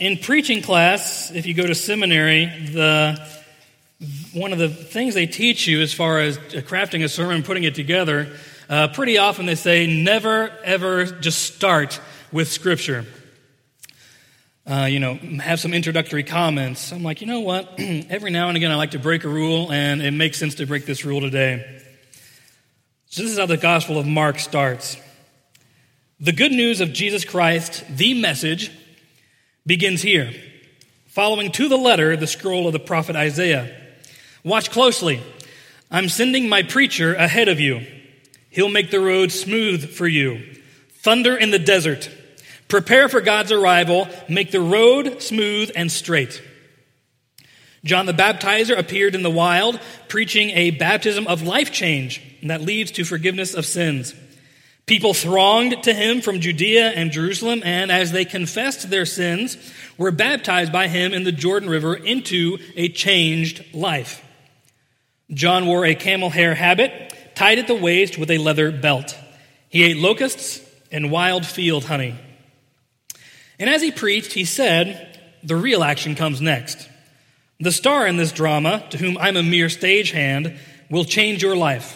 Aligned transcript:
in 0.00 0.18
preaching 0.18 0.62
class, 0.62 1.30
if 1.30 1.46
you 1.46 1.54
go 1.54 1.66
to 1.66 1.74
seminary, 1.74 2.46
the 2.46 3.20
one 4.32 4.52
of 4.52 4.58
the 4.58 4.68
things 4.68 5.14
they 5.14 5.26
teach 5.26 5.66
you 5.66 5.80
as 5.80 5.92
far 5.92 6.20
as 6.20 6.38
crafting 6.38 7.02
a 7.02 7.08
sermon 7.08 7.42
putting 7.42 7.64
it 7.64 7.74
together, 7.74 8.32
uh, 8.68 8.88
pretty 8.88 9.18
often 9.18 9.46
they 9.46 9.54
say 9.54 9.86
never 9.86 10.50
ever 10.64 11.06
just 11.06 11.54
start 11.54 12.00
with 12.32 12.48
Scripture. 12.48 13.04
Uh, 14.66 14.84
you 14.84 15.00
know, 15.00 15.14
have 15.40 15.58
some 15.58 15.72
introductory 15.72 16.22
comments. 16.22 16.92
I'm 16.92 17.02
like, 17.02 17.22
you 17.22 17.26
know 17.26 17.40
what? 17.40 17.74
Every 17.78 18.30
now 18.30 18.48
and 18.48 18.56
again, 18.56 18.70
I 18.70 18.74
like 18.74 18.90
to 18.90 18.98
break 18.98 19.24
a 19.24 19.28
rule, 19.28 19.72
and 19.72 20.02
it 20.02 20.10
makes 20.10 20.38
sense 20.38 20.56
to 20.56 20.66
break 20.66 20.84
this 20.84 21.06
rule 21.06 21.22
today. 21.22 21.82
So, 23.06 23.22
this 23.22 23.32
is 23.32 23.38
how 23.38 23.46
the 23.46 23.56
Gospel 23.56 23.98
of 23.98 24.06
Mark 24.06 24.38
starts. 24.38 24.98
The 26.20 26.32
good 26.32 26.52
news 26.52 26.82
of 26.82 26.92
Jesus 26.92 27.24
Christ, 27.24 27.82
the 27.88 28.12
message, 28.12 28.70
begins 29.68 30.00
here, 30.00 30.32
following 31.08 31.52
to 31.52 31.68
the 31.68 31.76
letter 31.76 32.16
the 32.16 32.26
scroll 32.26 32.66
of 32.66 32.72
the 32.72 32.78
prophet 32.78 33.14
Isaiah. 33.14 33.70
Watch 34.42 34.70
closely. 34.70 35.22
I'm 35.90 36.08
sending 36.08 36.48
my 36.48 36.62
preacher 36.62 37.14
ahead 37.14 37.48
of 37.48 37.60
you. 37.60 37.86
He'll 38.48 38.70
make 38.70 38.90
the 38.90 38.98
road 38.98 39.30
smooth 39.30 39.90
for 39.90 40.08
you. 40.08 40.42
Thunder 41.02 41.36
in 41.36 41.50
the 41.50 41.58
desert. 41.58 42.10
Prepare 42.68 43.10
for 43.10 43.20
God's 43.20 43.52
arrival. 43.52 44.08
Make 44.26 44.52
the 44.52 44.60
road 44.62 45.22
smooth 45.22 45.70
and 45.76 45.92
straight. 45.92 46.42
John 47.84 48.06
the 48.06 48.14
Baptizer 48.14 48.76
appeared 48.76 49.14
in 49.14 49.22
the 49.22 49.30
wild, 49.30 49.78
preaching 50.08 50.48
a 50.50 50.70
baptism 50.70 51.26
of 51.26 51.42
life 51.42 51.70
change 51.72 52.22
that 52.42 52.62
leads 52.62 52.90
to 52.92 53.04
forgiveness 53.04 53.52
of 53.52 53.66
sins. 53.66 54.14
People 54.88 55.12
thronged 55.12 55.82
to 55.82 55.92
him 55.92 56.22
from 56.22 56.40
Judea 56.40 56.88
and 56.88 57.12
Jerusalem, 57.12 57.60
and 57.62 57.92
as 57.92 58.10
they 58.10 58.24
confessed 58.24 58.88
their 58.88 59.04
sins, 59.04 59.58
were 59.98 60.10
baptized 60.10 60.72
by 60.72 60.88
him 60.88 61.12
in 61.12 61.24
the 61.24 61.32
Jordan 61.32 61.68
River 61.68 61.94
into 61.94 62.56
a 62.74 62.88
changed 62.88 63.74
life. 63.74 64.24
John 65.30 65.66
wore 65.66 65.84
a 65.84 65.94
camel 65.94 66.30
hair 66.30 66.54
habit, 66.54 67.14
tied 67.34 67.58
at 67.58 67.66
the 67.66 67.74
waist 67.74 68.16
with 68.16 68.30
a 68.30 68.38
leather 68.38 68.72
belt. 68.72 69.14
He 69.68 69.82
ate 69.82 69.98
locusts 69.98 70.62
and 70.90 71.10
wild 71.10 71.44
field 71.44 71.84
honey. 71.84 72.14
And 73.58 73.68
as 73.68 73.82
he 73.82 73.90
preached, 73.90 74.32
he 74.32 74.46
said, 74.46 75.20
The 75.42 75.56
real 75.56 75.84
action 75.84 76.14
comes 76.14 76.40
next. 76.40 76.88
The 77.60 77.72
star 77.72 78.06
in 78.06 78.16
this 78.16 78.32
drama, 78.32 78.86
to 78.88 78.96
whom 78.96 79.18
I'm 79.18 79.36
a 79.36 79.42
mere 79.42 79.66
stagehand, 79.66 80.56
will 80.88 81.04
change 81.04 81.42
your 81.42 81.56
life. 81.56 81.94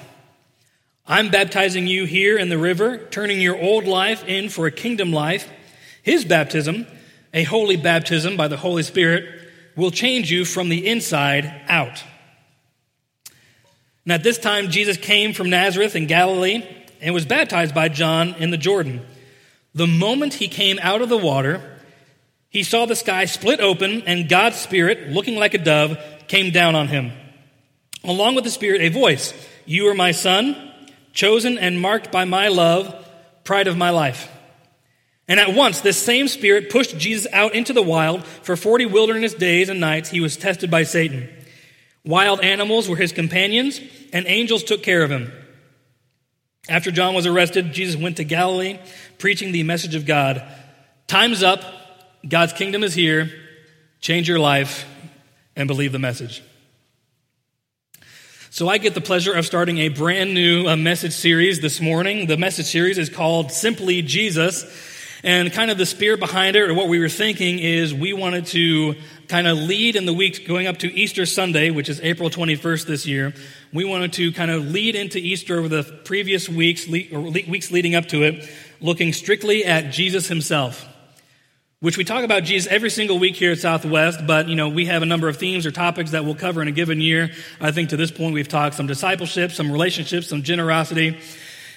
I'm 1.06 1.30
baptizing 1.30 1.88
you 1.88 2.04
here 2.04 2.38
in 2.38 2.48
the 2.48 2.58
river, 2.58 2.98
turning 2.98 3.40
your 3.40 3.60
old 3.60 3.84
life 3.84 4.24
in 4.24 4.48
for 4.48 4.66
a 4.66 4.70
kingdom 4.70 5.12
life. 5.12 5.50
His 6.02 6.24
baptism, 6.24 6.86
a 7.34 7.42
holy 7.42 7.76
baptism 7.76 8.36
by 8.36 8.46
the 8.46 8.56
Holy 8.56 8.84
Spirit, 8.84 9.24
will 9.74 9.90
change 9.90 10.30
you 10.30 10.44
from 10.44 10.68
the 10.68 10.86
inside 10.86 11.52
out. 11.66 12.04
And 14.04 14.12
at 14.12 14.22
this 14.22 14.38
time, 14.38 14.70
Jesus 14.70 14.96
came 14.96 15.32
from 15.32 15.50
Nazareth 15.50 15.96
in 15.96 16.06
Galilee 16.06 16.64
and 17.00 17.14
was 17.14 17.26
baptized 17.26 17.74
by 17.74 17.88
John 17.88 18.34
in 18.38 18.50
the 18.50 18.56
Jordan. 18.56 19.04
The 19.74 19.88
moment 19.88 20.34
he 20.34 20.46
came 20.46 20.78
out 20.82 21.02
of 21.02 21.08
the 21.08 21.16
water, 21.16 21.78
he 22.48 22.62
saw 22.62 22.86
the 22.86 22.94
sky 22.94 23.24
split 23.24 23.58
open 23.58 24.02
and 24.02 24.28
God's 24.28 24.56
Spirit, 24.56 25.08
looking 25.08 25.34
like 25.34 25.54
a 25.54 25.58
dove, 25.58 25.98
came 26.28 26.52
down 26.52 26.76
on 26.76 26.88
him. 26.88 27.12
Along 28.04 28.36
with 28.36 28.44
the 28.44 28.50
Spirit, 28.50 28.82
a 28.82 28.88
voice 28.88 29.34
You 29.66 29.88
are 29.88 29.94
my 29.94 30.12
Son 30.12 30.71
chosen 31.12 31.58
and 31.58 31.80
marked 31.80 32.10
by 32.10 32.24
my 32.24 32.48
love, 32.48 33.08
pride 33.44 33.68
of 33.68 33.76
my 33.76 33.90
life. 33.90 34.30
And 35.28 35.38
at 35.38 35.54
once, 35.54 35.80
this 35.80 36.02
same 36.02 36.28
Spirit 36.28 36.70
pushed 36.70 36.98
Jesus 36.98 37.26
out 37.32 37.54
into 37.54 37.72
the 37.72 37.82
wild. 37.82 38.24
For 38.24 38.56
40 38.56 38.86
wilderness 38.86 39.34
days 39.34 39.68
and 39.68 39.80
nights, 39.80 40.10
he 40.10 40.20
was 40.20 40.36
tested 40.36 40.70
by 40.70 40.82
Satan. 40.82 41.28
Wild 42.04 42.40
animals 42.40 42.88
were 42.88 42.96
his 42.96 43.12
companions, 43.12 43.80
and 44.12 44.26
angels 44.26 44.64
took 44.64 44.82
care 44.82 45.02
of 45.02 45.10
him. 45.10 45.32
After 46.68 46.90
John 46.90 47.14
was 47.14 47.26
arrested, 47.26 47.72
Jesus 47.72 48.00
went 48.00 48.16
to 48.18 48.24
Galilee, 48.24 48.78
preaching 49.18 49.52
the 49.52 49.62
message 49.62 49.94
of 49.94 50.06
God. 50.06 50.42
Time's 51.06 51.42
up. 51.42 51.62
God's 52.28 52.52
kingdom 52.52 52.82
is 52.84 52.94
here. 52.94 53.30
Change 54.00 54.28
your 54.28 54.38
life 54.38 54.84
and 55.56 55.68
believe 55.68 55.92
the 55.92 55.98
message. 55.98 56.42
So 58.54 58.68
I 58.68 58.76
get 58.76 58.92
the 58.92 59.00
pleasure 59.00 59.32
of 59.32 59.46
starting 59.46 59.78
a 59.78 59.88
brand 59.88 60.34
new 60.34 60.68
uh, 60.68 60.76
message 60.76 61.14
series 61.14 61.60
this 61.60 61.80
morning. 61.80 62.26
The 62.26 62.36
message 62.36 62.66
series 62.66 62.98
is 62.98 63.08
called 63.08 63.50
Simply 63.50 64.02
Jesus. 64.02 64.66
And 65.24 65.50
kind 65.50 65.70
of 65.70 65.78
the 65.78 65.86
spirit 65.86 66.20
behind 66.20 66.54
it, 66.54 66.68
or 66.68 66.74
what 66.74 66.88
we 66.88 66.98
were 66.98 67.08
thinking, 67.08 67.60
is 67.60 67.94
we 67.94 68.12
wanted 68.12 68.44
to 68.48 68.96
kind 69.26 69.46
of 69.46 69.56
lead 69.56 69.96
in 69.96 70.04
the 70.04 70.12
weeks 70.12 70.38
going 70.38 70.66
up 70.66 70.76
to 70.80 70.92
Easter 70.92 71.24
Sunday, 71.24 71.70
which 71.70 71.88
is 71.88 71.98
April 72.02 72.28
21st 72.28 72.84
this 72.84 73.06
year. 73.06 73.32
We 73.72 73.86
wanted 73.86 74.12
to 74.14 74.32
kind 74.32 74.50
of 74.50 74.70
lead 74.70 74.96
into 74.96 75.16
Easter 75.16 75.58
over 75.58 75.68
the 75.68 75.84
previous 76.04 76.46
weeks, 76.46 76.86
or 77.10 77.20
weeks 77.20 77.70
leading 77.70 77.94
up 77.94 78.08
to 78.08 78.22
it, 78.22 78.46
looking 78.82 79.14
strictly 79.14 79.64
at 79.64 79.94
Jesus 79.94 80.28
himself 80.28 80.91
which 81.82 81.98
we 81.98 82.04
talk 82.04 82.22
about 82.22 82.44
Jesus 82.44 82.70
every 82.70 82.90
single 82.90 83.18
week 83.18 83.34
here 83.34 83.50
at 83.50 83.58
Southwest, 83.58 84.24
but 84.24 84.48
you 84.48 84.54
know, 84.54 84.68
we 84.68 84.86
have 84.86 85.02
a 85.02 85.06
number 85.06 85.28
of 85.28 85.36
themes 85.36 85.66
or 85.66 85.72
topics 85.72 86.12
that 86.12 86.24
we'll 86.24 86.36
cover 86.36 86.62
in 86.62 86.68
a 86.68 86.72
given 86.72 87.00
year. 87.00 87.32
I 87.60 87.72
think 87.72 87.88
to 87.88 87.96
this 87.96 88.12
point 88.12 88.34
we've 88.34 88.46
talked 88.46 88.76
some 88.76 88.86
discipleship, 88.86 89.50
some 89.50 89.70
relationships, 89.70 90.28
some 90.28 90.44
generosity. 90.44 91.18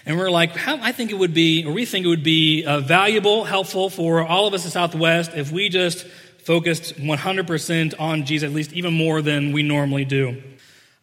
And 0.06 0.16
we're 0.16 0.30
like, 0.30 0.52
how, 0.52 0.78
I 0.80 0.92
think 0.92 1.10
it 1.10 1.16
would 1.18 1.34
be, 1.34 1.66
or 1.66 1.74
we 1.74 1.86
think 1.86 2.06
it 2.06 2.10
would 2.10 2.24
be 2.24 2.64
uh, 2.66 2.82
valuable, 2.82 3.46
helpful 3.46 3.90
for 3.90 4.24
all 4.24 4.46
of 4.46 4.54
us 4.54 4.64
at 4.68 4.74
Southwest 4.74 5.32
if 5.34 5.52
we 5.52 5.70
just 5.70 6.06
focused 6.38 6.98
100% 6.98 8.00
on 8.00 8.26
Jesus, 8.26 8.48
at 8.48 8.54
least 8.54 8.74
even 8.74 8.94
more 8.94 9.24
than 9.24 9.54
we 9.54 9.64
normally 9.64 10.06
do. 10.06 10.40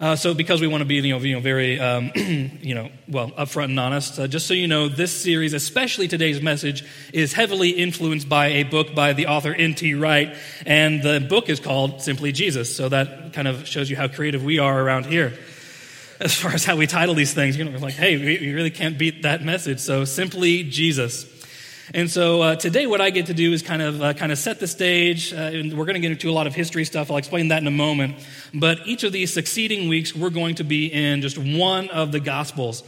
Uh, 0.02 0.16
so, 0.16 0.34
because 0.34 0.60
we 0.60 0.66
want 0.66 0.80
to 0.80 0.84
be, 0.84 0.96
you 0.96 1.16
know, 1.16 1.20
you 1.20 1.34
know 1.36 1.40
very, 1.40 1.78
um, 1.78 2.10
you 2.16 2.74
know, 2.74 2.90
well, 3.06 3.30
upfront 3.30 3.66
and 3.66 3.78
honest, 3.78 4.18
uh, 4.18 4.26
just 4.26 4.48
so 4.48 4.52
you 4.52 4.66
know, 4.66 4.88
this 4.88 5.12
series, 5.12 5.52
especially 5.52 6.08
today's 6.08 6.42
message, 6.42 6.84
is 7.12 7.32
heavily 7.32 7.70
influenced 7.70 8.28
by 8.28 8.48
a 8.48 8.62
book 8.64 8.96
by 8.96 9.12
the 9.12 9.28
author 9.28 9.54
N.T. 9.54 9.94
Wright, 9.94 10.34
and 10.66 11.04
the 11.04 11.20
book 11.20 11.48
is 11.48 11.60
called 11.60 12.02
Simply 12.02 12.32
Jesus. 12.32 12.74
So 12.74 12.88
that 12.88 13.32
kind 13.32 13.46
of 13.46 13.68
shows 13.68 13.88
you 13.88 13.94
how 13.94 14.08
creative 14.08 14.42
we 14.42 14.58
are 14.58 14.82
around 14.82 15.06
here, 15.06 15.38
as 16.19 16.34
far 16.34 16.50
as 16.50 16.64
how 16.64 16.74
we 16.74 16.88
title 16.88 17.14
these 17.14 17.32
things. 17.32 17.56
You 17.56 17.62
know, 17.62 17.70
we're 17.70 17.78
like, 17.78 17.94
hey, 17.94 18.16
we, 18.16 18.44
we 18.44 18.54
really 18.54 18.72
can't 18.72 18.98
beat 18.98 19.22
that 19.22 19.44
message. 19.44 19.78
So, 19.78 20.04
Simply 20.04 20.64
Jesus. 20.64 21.31
And 21.94 22.10
so 22.10 22.43
uh, 22.43 22.56
today, 22.56 22.87
what 22.87 23.00
I 23.00 23.10
get 23.10 23.26
to 23.26 23.34
do 23.34 23.53
is 23.53 23.62
kind 23.62 23.82
of 23.82 24.00
uh, 24.00 24.15
kind 24.15 24.32
of 24.32 24.38
set 24.38 24.60
the 24.60 24.66
stage, 24.66 25.32
uh, 25.32 25.37
and 25.37 25.76
we're 25.76 25.84
going 25.84 25.94
to 25.94 26.00
get 26.00 26.12
into 26.12 26.31
a 26.31 26.32
lot 26.32 26.47
of 26.47 26.54
history 26.54 26.84
stuff. 26.84 27.10
I'll 27.10 27.16
explain 27.16 27.48
that 27.48 27.60
in 27.60 27.66
a 27.66 27.72
moment. 27.72 28.16
But 28.54 28.87
each 28.87 29.04
of 29.04 29.12
these 29.12 29.32
succeeding 29.32 29.88
weeks, 29.88 30.15
we're 30.15 30.31
going 30.31 30.56
to 30.56 30.65
be 30.65 30.87
in 30.87 31.22
just 31.22 31.38
one 31.38 31.91
of 31.91 32.12
the 32.12 32.20
Gospels. 32.20 32.82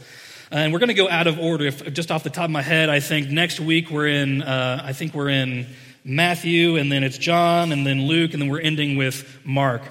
And 0.51 0.71
we're 0.71 0.79
going 0.79 0.89
to 0.89 0.93
go 0.95 1.09
out 1.09 1.27
of 1.27 1.39
order. 1.39 1.65
If, 1.65 1.93
just 1.93 2.11
off 2.11 2.23
the 2.23 2.29
top 2.29 2.45
of 2.45 2.51
my 2.51 2.61
head, 2.61 2.89
I 2.89 2.99
think 2.99 3.29
next 3.29 3.59
week 3.59 3.89
we're 3.89 4.07
in. 4.07 4.41
Uh, 4.41 4.81
I 4.83 4.93
think 4.93 5.13
we're 5.13 5.29
in 5.29 5.67
Matthew, 6.03 6.77
and 6.77 6.91
then 6.91 7.03
it's 7.03 7.17
John, 7.17 7.71
and 7.71 7.85
then 7.85 8.07
Luke, 8.07 8.33
and 8.33 8.41
then 8.41 8.49
we're 8.49 8.61
ending 8.61 8.95
with 8.95 9.39
Mark. 9.43 9.81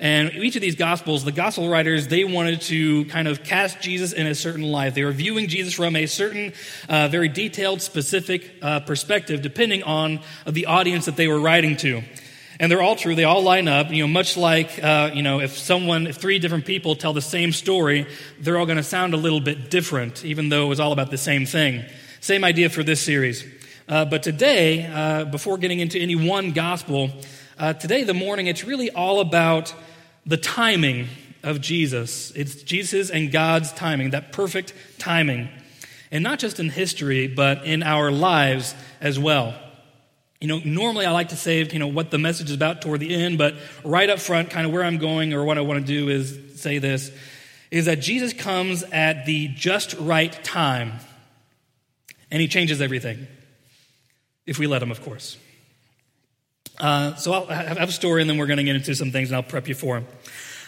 And 0.00 0.32
each 0.32 0.56
of 0.56 0.62
these 0.62 0.76
gospels, 0.76 1.24
the 1.24 1.32
gospel 1.32 1.68
writers, 1.68 2.08
they 2.08 2.24
wanted 2.24 2.62
to 2.62 3.04
kind 3.06 3.28
of 3.28 3.44
cast 3.44 3.80
Jesus 3.80 4.12
in 4.12 4.26
a 4.26 4.34
certain 4.34 4.62
light. 4.62 4.94
They 4.94 5.04
were 5.04 5.12
viewing 5.12 5.48
Jesus 5.48 5.74
from 5.74 5.96
a 5.96 6.06
certain, 6.06 6.52
uh, 6.88 7.08
very 7.08 7.28
detailed, 7.28 7.82
specific 7.82 8.50
uh, 8.62 8.80
perspective, 8.80 9.42
depending 9.42 9.82
on 9.82 10.20
the 10.46 10.66
audience 10.66 11.06
that 11.06 11.16
they 11.16 11.28
were 11.28 11.40
writing 11.40 11.76
to. 11.78 12.02
And 12.58 12.70
they're 12.70 12.82
all 12.82 12.96
true. 12.96 13.14
They 13.14 13.24
all 13.24 13.42
line 13.42 13.66
up. 13.68 13.90
You 13.90 14.04
know, 14.04 14.08
much 14.08 14.36
like, 14.36 14.82
uh, 14.82 15.10
you 15.12 15.22
know, 15.22 15.40
if 15.40 15.58
someone, 15.58 16.06
if 16.06 16.16
three 16.16 16.38
different 16.38 16.64
people 16.64 16.94
tell 16.94 17.12
the 17.12 17.20
same 17.20 17.52
story, 17.52 18.06
they're 18.38 18.56
all 18.56 18.66
going 18.66 18.76
to 18.76 18.84
sound 18.84 19.14
a 19.14 19.16
little 19.16 19.40
bit 19.40 19.70
different, 19.70 20.24
even 20.24 20.48
though 20.48 20.64
it 20.64 20.68
was 20.68 20.80
all 20.80 20.92
about 20.92 21.10
the 21.10 21.18
same 21.18 21.44
thing. 21.44 21.84
Same 22.20 22.44
idea 22.44 22.70
for 22.70 22.84
this 22.84 23.00
series. 23.00 23.44
Uh, 23.92 24.06
but 24.06 24.22
today, 24.22 24.86
uh, 24.86 25.26
before 25.26 25.58
getting 25.58 25.78
into 25.78 25.98
any 25.98 26.16
one 26.16 26.52
gospel, 26.52 27.10
uh, 27.58 27.74
today, 27.74 28.04
the 28.04 28.14
morning, 28.14 28.46
it's 28.46 28.64
really 28.64 28.90
all 28.90 29.20
about 29.20 29.74
the 30.24 30.38
timing 30.38 31.08
of 31.42 31.60
Jesus. 31.60 32.30
It's 32.30 32.62
Jesus 32.62 33.10
and 33.10 33.30
God's 33.30 33.70
timing, 33.70 34.12
that 34.12 34.32
perfect 34.32 34.72
timing. 34.96 35.50
And 36.10 36.24
not 36.24 36.38
just 36.38 36.58
in 36.58 36.70
history, 36.70 37.26
but 37.26 37.66
in 37.66 37.82
our 37.82 38.10
lives 38.10 38.74
as 38.98 39.18
well. 39.18 39.54
You 40.40 40.48
know, 40.48 40.62
normally 40.64 41.04
I 41.04 41.10
like 41.10 41.28
to 41.28 41.36
save, 41.36 41.74
you 41.74 41.78
know, 41.78 41.88
what 41.88 42.10
the 42.10 42.16
message 42.16 42.48
is 42.48 42.56
about 42.56 42.80
toward 42.80 43.00
the 43.00 43.14
end, 43.14 43.36
but 43.36 43.56
right 43.84 44.08
up 44.08 44.20
front, 44.20 44.48
kind 44.48 44.66
of 44.66 44.72
where 44.72 44.84
I'm 44.84 44.96
going 44.96 45.34
or 45.34 45.44
what 45.44 45.58
I 45.58 45.60
want 45.60 45.80
to 45.80 45.86
do 45.86 46.08
is 46.08 46.62
say 46.62 46.78
this 46.78 47.10
is 47.70 47.84
that 47.84 47.96
Jesus 47.96 48.32
comes 48.32 48.84
at 48.84 49.26
the 49.26 49.48
just 49.48 49.92
right 49.98 50.32
time 50.42 50.92
and 52.30 52.40
he 52.40 52.48
changes 52.48 52.80
everything. 52.80 53.26
If 54.46 54.58
we 54.58 54.66
let 54.66 54.82
him, 54.82 54.90
of 54.90 55.02
course. 55.02 55.36
Uh, 56.78 57.14
so 57.14 57.32
I'll 57.32 57.46
have 57.46 57.88
a 57.88 57.92
story, 57.92 58.22
and 58.22 58.30
then 58.30 58.38
we're 58.38 58.46
going 58.46 58.56
to 58.56 58.64
get 58.64 58.74
into 58.74 58.94
some 58.94 59.12
things, 59.12 59.30
and 59.30 59.36
I'll 59.36 59.42
prep 59.42 59.68
you 59.68 59.74
for 59.74 60.00
them. 60.00 60.08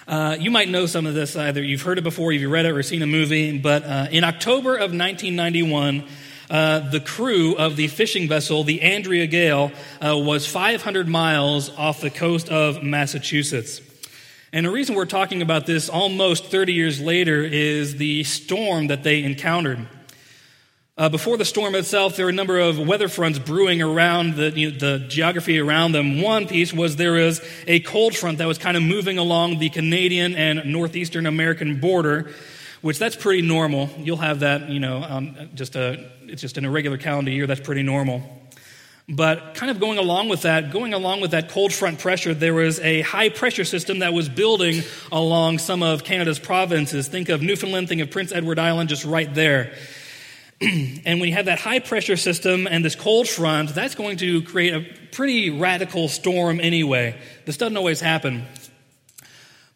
Uh, 0.06 0.36
you 0.38 0.50
might 0.50 0.68
know 0.68 0.86
some 0.86 1.06
of 1.06 1.14
this 1.14 1.34
either 1.34 1.62
you've 1.62 1.82
heard 1.82 1.98
it 1.98 2.04
before, 2.04 2.30
you've 2.30 2.50
read 2.50 2.66
it, 2.66 2.72
or 2.72 2.82
seen 2.82 3.02
a 3.02 3.06
movie. 3.06 3.58
But 3.58 3.84
uh, 3.84 4.06
in 4.10 4.22
October 4.22 4.74
of 4.74 4.92
1991, 4.92 6.04
uh, 6.50 6.90
the 6.90 7.00
crew 7.00 7.56
of 7.56 7.76
the 7.76 7.88
fishing 7.88 8.28
vessel, 8.28 8.64
the 8.64 8.82
Andrea 8.82 9.26
Gail, 9.26 9.72
uh, 10.04 10.16
was 10.16 10.46
500 10.46 11.08
miles 11.08 11.70
off 11.70 12.00
the 12.00 12.10
coast 12.10 12.50
of 12.50 12.82
Massachusetts. 12.82 13.80
And 14.52 14.66
the 14.66 14.70
reason 14.70 14.94
we're 14.94 15.06
talking 15.06 15.42
about 15.42 15.66
this 15.66 15.88
almost 15.88 16.46
30 16.46 16.74
years 16.74 17.00
later 17.00 17.42
is 17.42 17.96
the 17.96 18.22
storm 18.24 18.88
that 18.88 19.02
they 19.02 19.24
encountered. 19.24 19.88
Uh, 20.96 21.08
before 21.08 21.36
the 21.36 21.44
storm 21.44 21.74
itself, 21.74 22.14
there 22.14 22.26
were 22.26 22.30
a 22.30 22.32
number 22.32 22.56
of 22.60 22.78
weather 22.78 23.08
fronts 23.08 23.36
brewing 23.40 23.82
around 23.82 24.36
the, 24.36 24.50
you 24.50 24.70
know, 24.70 24.78
the 24.78 24.98
geography 25.08 25.58
around 25.58 25.90
them. 25.90 26.22
One 26.22 26.46
piece 26.46 26.72
was 26.72 26.94
there 26.94 27.14
was 27.14 27.40
a 27.66 27.80
cold 27.80 28.14
front 28.14 28.38
that 28.38 28.46
was 28.46 28.58
kind 28.58 28.76
of 28.76 28.84
moving 28.84 29.18
along 29.18 29.58
the 29.58 29.70
Canadian 29.70 30.36
and 30.36 30.66
northeastern 30.66 31.26
American 31.26 31.80
border, 31.80 32.30
which 32.80 33.00
that's 33.00 33.16
pretty 33.16 33.42
normal. 33.42 33.90
You'll 33.98 34.18
have 34.18 34.40
that, 34.40 34.68
you 34.68 34.78
know, 34.78 35.02
um, 35.02 35.36
just 35.56 35.74
a, 35.74 36.12
it's 36.26 36.40
just 36.40 36.58
an 36.58 36.64
irregular 36.64 36.96
calendar 36.96 37.32
year. 37.32 37.48
That's 37.48 37.60
pretty 37.60 37.82
normal. 37.82 38.22
But 39.08 39.54
kind 39.54 39.72
of 39.72 39.80
going 39.80 39.98
along 39.98 40.28
with 40.28 40.42
that, 40.42 40.70
going 40.70 40.94
along 40.94 41.20
with 41.20 41.32
that 41.32 41.50
cold 41.50 41.72
front 41.72 41.98
pressure, 41.98 42.34
there 42.34 42.54
was 42.54 42.78
a 42.78 43.00
high 43.00 43.30
pressure 43.30 43.64
system 43.64 43.98
that 43.98 44.12
was 44.12 44.28
building 44.28 44.84
along 45.10 45.58
some 45.58 45.82
of 45.82 46.04
Canada's 46.04 46.38
provinces. 46.38 47.08
Think 47.08 47.30
of 47.30 47.42
Newfoundland, 47.42 47.88
think 47.88 48.00
of 48.00 48.12
Prince 48.12 48.30
Edward 48.30 48.60
Island, 48.60 48.88
just 48.88 49.04
right 49.04 49.34
there. 49.34 49.74
and 51.04 51.20
when 51.20 51.28
you 51.28 51.34
have 51.34 51.46
that 51.46 51.58
high 51.58 51.78
pressure 51.78 52.16
system 52.16 52.66
and 52.66 52.84
this 52.84 52.94
cold 52.94 53.28
front, 53.28 53.74
that's 53.74 53.94
going 53.94 54.16
to 54.18 54.42
create 54.42 54.72
a 54.72 54.86
pretty 55.12 55.50
radical 55.50 56.08
storm 56.08 56.58
anyway. 56.60 57.18
This 57.44 57.56
doesn't 57.56 57.76
always 57.76 58.00
happen. 58.00 58.46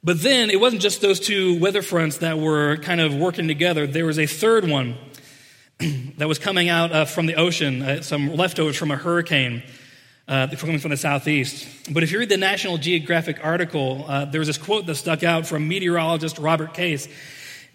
But 0.02 0.23
then 0.23 0.49
it 0.50 0.61
wasn't 0.61 0.81
just 0.81 1.00
those 1.00 1.20
two 1.20 1.58
weather 1.58 1.82
fronts 1.82 2.19
that 2.19 2.38
were 2.38 2.76
kind 2.79 3.00
of 3.00 3.14
working 3.14 3.49
together. 3.49 3.87
There 3.87 4.06
was 4.06 4.19
a 4.19 4.26
third 4.26 4.67
one 4.67 4.96
that 6.17 6.29
was 6.29 6.38
coming 6.38 6.69
out 6.69 6.93
uh, 6.93 7.05
from 7.05 7.26
the 7.26 7.35
ocean, 7.35 7.82
uh, 7.82 8.02
some 8.02 8.35
leftovers 8.35 8.76
from 8.76 8.90
a 8.90 8.96
hurricane 8.96 9.62
uh, 10.26 10.46
coming 10.56 10.79
from 10.79 10.90
the 10.90 10.96
southeast. 10.96 11.93
But 11.93 12.02
if 12.02 12.12
you 12.12 12.19
read 12.19 12.29
the 12.29 12.38
National 12.38 12.79
Geographic 12.79 13.44
article, 13.44 14.05
uh, 14.08 14.25
there 14.25 14.38
was 14.38 14.49
this 14.49 14.58
quote 14.58 14.87
that 14.87 14.94
stuck 14.94 15.23
out 15.23 15.46
from 15.46 15.69
meteorologist 15.69 16.38
Robert 16.38 16.73
Case. 16.73 17.08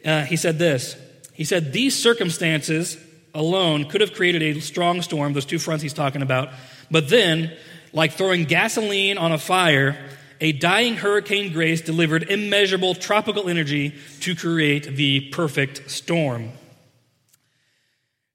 Uh, 0.04 0.24
he 0.24 0.36
said 0.36 0.57
this 0.57 0.95
he 1.33 1.44
said, 1.44 1.74
These 1.74 1.95
circumstances 1.95 2.97
alone 3.33 3.89
could 3.89 4.01
have 4.01 4.13
created 4.13 4.41
a 4.44 4.62
strong 4.62 5.01
storm, 5.01 5.33
those 5.33 5.45
two 5.45 5.59
fronts 5.59 5.81
he's 5.81 5.94
talking 5.94 6.21
about. 6.21 6.50
But 6.89 7.09
then, 7.09 7.51
like 7.91 8.13
throwing 8.13 8.45
gasoline 8.45 9.18
on 9.18 9.31
a 9.31 9.38
fire, 9.38 9.97
a 10.39 10.51
dying 10.51 10.95
Hurricane 10.95 11.53
Grace 11.53 11.81
delivered 11.81 12.24
immeasurable 12.24 12.95
tropical 12.95 13.50
energy 13.50 13.95
to 14.21 14.35
create 14.35 14.95
the 14.95 15.30
perfect 15.31 15.89
storm. 15.89 16.51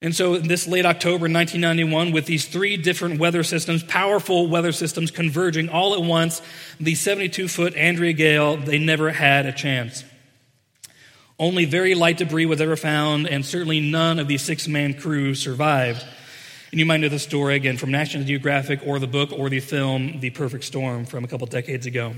And 0.00 0.14
so, 0.14 0.34
in 0.34 0.46
this 0.46 0.68
late 0.68 0.86
October 0.86 1.24
1991, 1.24 2.12
with 2.12 2.26
these 2.26 2.46
three 2.46 2.76
different 2.76 3.18
weather 3.18 3.42
systems, 3.42 3.82
powerful 3.82 4.46
weather 4.46 4.70
systems 4.70 5.10
converging 5.10 5.68
all 5.68 5.94
at 5.94 6.02
once, 6.02 6.40
the 6.78 6.94
72 6.94 7.48
foot 7.48 7.74
Andrea 7.74 8.12
Gail, 8.12 8.56
they 8.56 8.78
never 8.78 9.10
had 9.10 9.46
a 9.46 9.52
chance. 9.52 10.04
Only 11.38 11.66
very 11.66 11.94
light 11.94 12.16
debris 12.16 12.46
was 12.46 12.60
ever 12.60 12.74
found, 12.74 13.28
and 13.28 13.46
certainly 13.46 13.80
none 13.80 14.18
of 14.18 14.26
the 14.26 14.38
six 14.38 14.66
man 14.66 14.94
crew 14.94 15.34
survived. 15.34 16.04
And 16.72 16.80
you 16.80 16.84
might 16.84 16.98
know 16.98 17.08
the 17.08 17.18
story 17.18 17.54
again 17.54 17.76
from 17.76 17.90
National 17.90 18.24
Geographic 18.24 18.80
or 18.84 18.98
the 18.98 19.06
book 19.06 19.32
or 19.32 19.48
the 19.48 19.60
film 19.60 20.20
The 20.20 20.30
Perfect 20.30 20.64
Storm 20.64 21.04
from 21.04 21.24
a 21.24 21.28
couple 21.28 21.46
decades 21.46 21.86
ago. 21.86 22.14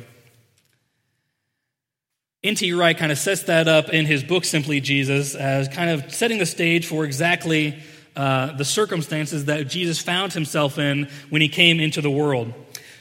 N.T. 2.42 2.72
Wright 2.72 2.96
kind 2.96 3.12
of 3.12 3.18
sets 3.18 3.42
that 3.44 3.68
up 3.68 3.90
in 3.90 4.06
his 4.06 4.24
book, 4.24 4.46
Simply 4.46 4.80
Jesus, 4.80 5.34
as 5.34 5.68
kind 5.68 5.90
of 5.90 6.12
setting 6.12 6.38
the 6.38 6.46
stage 6.46 6.86
for 6.86 7.04
exactly 7.04 7.78
uh, 8.16 8.56
the 8.56 8.64
circumstances 8.64 9.44
that 9.44 9.68
Jesus 9.68 9.98
found 9.98 10.32
himself 10.32 10.78
in 10.78 11.08
when 11.28 11.42
he 11.42 11.48
came 11.48 11.78
into 11.78 12.00
the 12.00 12.10
world. 12.10 12.54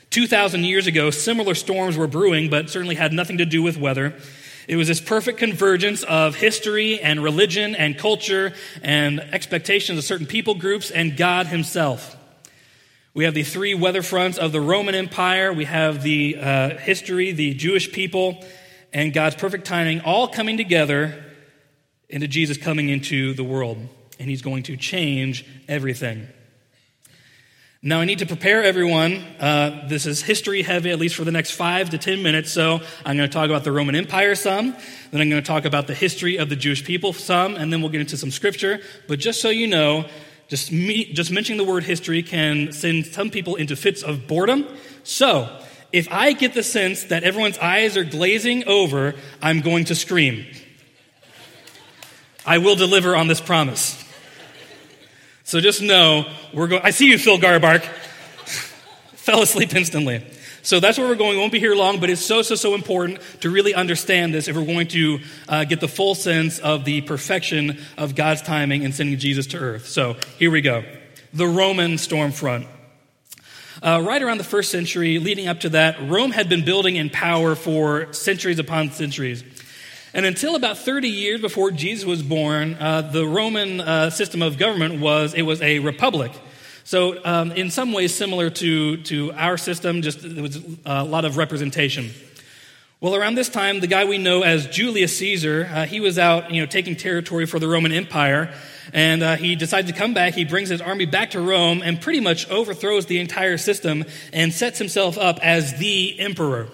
2,000 0.09 0.65
years 0.65 0.87
ago, 0.87 1.09
similar 1.09 1.55
storms 1.55 1.95
were 1.95 2.07
brewing, 2.07 2.49
but 2.49 2.69
certainly 2.69 2.95
had 2.95 3.13
nothing 3.13 3.37
to 3.37 3.45
do 3.45 3.63
with 3.63 3.77
weather. 3.77 4.13
It 4.69 4.75
was 4.75 4.87
this 4.87 5.01
perfect 5.01 5.39
convergence 5.39 6.03
of 6.03 6.35
history 6.35 6.99
and 7.01 7.23
religion 7.23 7.73
and 7.73 7.97
culture 7.97 8.53
and 8.83 9.19
expectations 9.19 9.97
of 9.97 10.03
certain 10.03 10.27
people 10.27 10.53
groups 10.53 10.91
and 10.91 11.17
God 11.17 11.47
Himself. 11.47 12.15
We 13.15 13.23
have 13.23 13.33
the 13.33 13.41
three 13.41 13.73
weather 13.73 14.03
fronts 14.03 14.37
of 14.37 14.51
the 14.51 14.61
Roman 14.61 14.93
Empire. 14.93 15.51
We 15.51 15.65
have 15.65 16.03
the 16.03 16.37
uh, 16.39 16.69
history, 16.77 17.31
the 17.31 17.55
Jewish 17.55 17.91
people, 17.91 18.45
and 18.93 19.11
God's 19.11 19.37
perfect 19.37 19.65
timing 19.65 20.01
all 20.01 20.27
coming 20.27 20.55
together 20.55 21.25
into 22.07 22.27
Jesus 22.27 22.55
coming 22.55 22.89
into 22.89 23.33
the 23.33 23.43
world. 23.43 23.79
And 24.19 24.29
He's 24.29 24.43
going 24.43 24.61
to 24.63 24.77
change 24.77 25.47
everything. 25.67 26.27
Now, 27.81 28.01
I 28.01 28.05
need 28.05 28.19
to 28.19 28.25
prepare 28.25 28.61
everyone. 28.61 29.23
Uh, 29.39 29.87
this 29.87 30.05
is 30.05 30.21
history 30.21 30.63
heavy, 30.63 30.91
at 30.91 30.99
least 30.99 31.15
for 31.15 31.23
the 31.23 31.31
next 31.31 31.51
five 31.51 31.91
to 31.91 31.97
ten 31.97 32.21
minutes. 32.21 32.51
So, 32.51 32.81
I'm 33.05 33.15
going 33.15 33.29
to 33.29 33.33
talk 33.33 33.45
about 33.45 33.63
the 33.63 33.71
Roman 33.71 33.95
Empire 33.95 34.35
some, 34.35 34.75
then 35.11 35.21
I'm 35.21 35.29
going 35.29 35.41
to 35.41 35.47
talk 35.47 35.63
about 35.63 35.87
the 35.87 35.93
history 35.93 36.35
of 36.35 36.49
the 36.49 36.57
Jewish 36.57 36.83
people 36.83 37.13
some, 37.13 37.55
and 37.55 37.71
then 37.71 37.79
we'll 37.79 37.89
get 37.89 38.01
into 38.01 38.17
some 38.17 38.31
scripture. 38.31 38.81
But 39.07 39.19
just 39.19 39.39
so 39.39 39.47
you 39.47 39.65
know, 39.65 40.03
just, 40.49 40.73
me, 40.73 41.13
just 41.13 41.31
mentioning 41.31 41.57
the 41.57 41.71
word 41.71 41.85
history 41.85 42.21
can 42.21 42.73
send 42.73 43.05
some 43.05 43.29
people 43.29 43.55
into 43.55 43.77
fits 43.77 44.03
of 44.03 44.27
boredom. 44.27 44.67
So, 45.03 45.47
if 45.93 46.11
I 46.11 46.33
get 46.33 46.53
the 46.53 46.63
sense 46.63 47.05
that 47.05 47.23
everyone's 47.23 47.59
eyes 47.59 47.95
are 47.95 48.03
glazing 48.03 48.67
over, 48.67 49.15
I'm 49.41 49.61
going 49.61 49.85
to 49.85 49.95
scream. 49.95 50.45
I 52.45 52.57
will 52.57 52.75
deliver 52.75 53.15
on 53.15 53.29
this 53.29 53.39
promise. 53.39 53.98
So 55.49 55.59
just 55.59 55.81
know 55.81 56.31
we're 56.53 56.67
going. 56.67 56.83
I 56.83 56.91
see 56.91 57.09
you, 57.09 57.17
Phil 57.17 57.39
Garbark. 57.39 57.81
Fell 59.15 59.41
asleep 59.41 59.73
instantly. 59.73 60.23
So 60.61 60.79
that's 60.79 60.99
where 60.99 61.07
we're 61.07 61.15
going. 61.15 61.31
We 61.31 61.37
won't 61.37 61.51
be 61.51 61.59
here 61.59 61.73
long, 61.73 61.99
but 61.99 62.11
it's 62.11 62.21
so, 62.21 62.43
so, 62.43 62.53
so 62.53 62.75
important 62.75 63.19
to 63.41 63.49
really 63.49 63.73
understand 63.73 64.31
this 64.31 64.47
if 64.47 64.55
we're 64.55 64.63
going 64.63 64.89
to 64.89 65.19
uh, 65.47 65.63
get 65.63 65.79
the 65.79 65.87
full 65.87 66.13
sense 66.13 66.59
of 66.59 66.85
the 66.85 67.01
perfection 67.01 67.79
of 67.97 68.13
God's 68.13 68.43
timing 68.43 68.83
in 68.83 68.91
sending 68.91 69.17
Jesus 69.17 69.47
to 69.47 69.57
earth. 69.57 69.87
So 69.87 70.17
here 70.37 70.51
we 70.51 70.61
go. 70.61 70.83
The 71.33 71.47
Roman 71.47 71.97
storm 71.97 72.31
front. 72.31 72.67
Uh, 73.81 74.03
right 74.05 74.21
around 74.21 74.37
the 74.37 74.43
first 74.43 74.69
century, 74.69 75.17
leading 75.17 75.47
up 75.47 75.61
to 75.61 75.69
that, 75.69 75.99
Rome 76.07 76.29
had 76.29 76.47
been 76.47 76.63
building 76.63 76.95
in 76.95 77.09
power 77.09 77.55
for 77.55 78.13
centuries 78.13 78.59
upon 78.59 78.91
centuries. 78.91 79.43
And 80.13 80.25
until 80.25 80.55
about 80.55 80.77
30 80.77 81.07
years 81.07 81.39
before 81.39 81.71
Jesus 81.71 82.05
was 82.05 82.23
born, 82.23 82.75
uh, 82.79 83.01
the 83.01 83.27
Roman 83.27 83.79
uh, 83.79 84.09
system 84.09 84.41
of 84.41 84.57
government 84.57 84.99
was 84.99 85.33
it 85.33 85.43
was 85.43 85.61
a 85.61 85.79
republic. 85.79 86.31
So, 86.83 87.23
um, 87.23 87.51
in 87.51 87.69
some 87.69 87.91
ways, 87.91 88.15
similar 88.15 88.49
to, 88.49 88.97
to 89.03 89.31
our 89.33 89.57
system, 89.57 90.01
just 90.01 90.21
there 90.23 90.41
was 90.41 90.59
a 90.85 91.03
lot 91.03 91.25
of 91.25 91.37
representation. 91.37 92.09
Well, 92.99 93.15
around 93.15 93.35
this 93.35 93.47
time, 93.47 93.79
the 93.79 93.87
guy 93.87 94.05
we 94.05 94.17
know 94.17 94.41
as 94.41 94.65
Julius 94.65 95.15
Caesar, 95.19 95.69
uh, 95.71 95.85
he 95.85 95.99
was 95.99 96.17
out, 96.17 96.51
you 96.51 96.61
know, 96.61 96.65
taking 96.65 96.95
territory 96.95 97.45
for 97.45 97.59
the 97.59 97.67
Roman 97.67 97.91
Empire, 97.91 98.51
and 98.91 99.21
uh, 99.21 99.35
he 99.35 99.55
decides 99.55 99.87
to 99.87 99.93
come 99.93 100.15
back. 100.15 100.33
He 100.33 100.45
brings 100.45 100.69
his 100.69 100.81
army 100.81 101.05
back 101.05 101.31
to 101.31 101.39
Rome 101.39 101.83
and 101.83 102.01
pretty 102.01 102.19
much 102.19 102.49
overthrows 102.49 103.05
the 103.05 103.19
entire 103.19 103.57
system 103.57 104.03
and 104.33 104.51
sets 104.51 104.79
himself 104.79 105.17
up 105.17 105.39
as 105.43 105.77
the 105.77 106.19
emperor. 106.19 106.67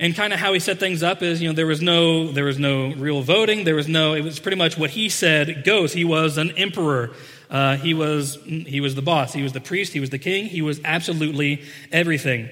And 0.00 0.16
kind 0.16 0.32
of 0.32 0.38
how 0.38 0.54
he 0.54 0.60
set 0.60 0.80
things 0.80 1.02
up 1.02 1.22
is, 1.22 1.42
you 1.42 1.48
know, 1.48 1.54
there 1.54 1.66
was 1.66 1.82
no 1.82 2.32
there 2.32 2.46
was 2.46 2.58
no 2.58 2.94
real 2.94 3.20
voting. 3.20 3.64
There 3.64 3.74
was 3.74 3.86
no. 3.86 4.14
It 4.14 4.24
was 4.24 4.40
pretty 4.40 4.56
much 4.56 4.78
what 4.78 4.88
he 4.88 5.10
said 5.10 5.62
goes. 5.62 5.92
He 5.92 6.04
was 6.04 6.38
an 6.38 6.52
emperor. 6.52 7.10
Uh, 7.50 7.76
he 7.76 7.92
was 7.92 8.38
he 8.46 8.80
was 8.80 8.94
the 8.94 9.02
boss. 9.02 9.34
He 9.34 9.42
was 9.42 9.52
the 9.52 9.60
priest. 9.60 9.92
He 9.92 10.00
was 10.00 10.08
the 10.08 10.18
king. 10.18 10.46
He 10.46 10.62
was 10.62 10.80
absolutely 10.86 11.64
everything. 11.92 12.48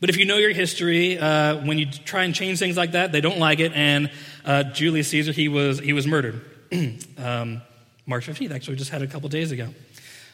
But 0.00 0.10
if 0.10 0.18
you 0.18 0.26
know 0.26 0.36
your 0.36 0.52
history, 0.52 1.18
uh, 1.18 1.64
when 1.64 1.78
you 1.78 1.86
try 1.86 2.24
and 2.24 2.34
change 2.34 2.58
things 2.58 2.76
like 2.76 2.92
that, 2.92 3.10
they 3.10 3.22
don't 3.22 3.38
like 3.38 3.58
it. 3.58 3.72
And 3.72 4.10
uh, 4.44 4.64
Julius 4.64 5.08
Caesar, 5.08 5.32
he 5.32 5.48
was 5.48 5.78
he 5.78 5.94
was 5.94 6.06
murdered. 6.06 6.44
um, 7.16 7.62
March 8.04 8.26
15th, 8.26 8.50
actually, 8.50 8.76
just 8.76 8.90
had 8.90 9.00
a 9.00 9.06
couple 9.06 9.30
days 9.30 9.50
ago. 9.50 9.68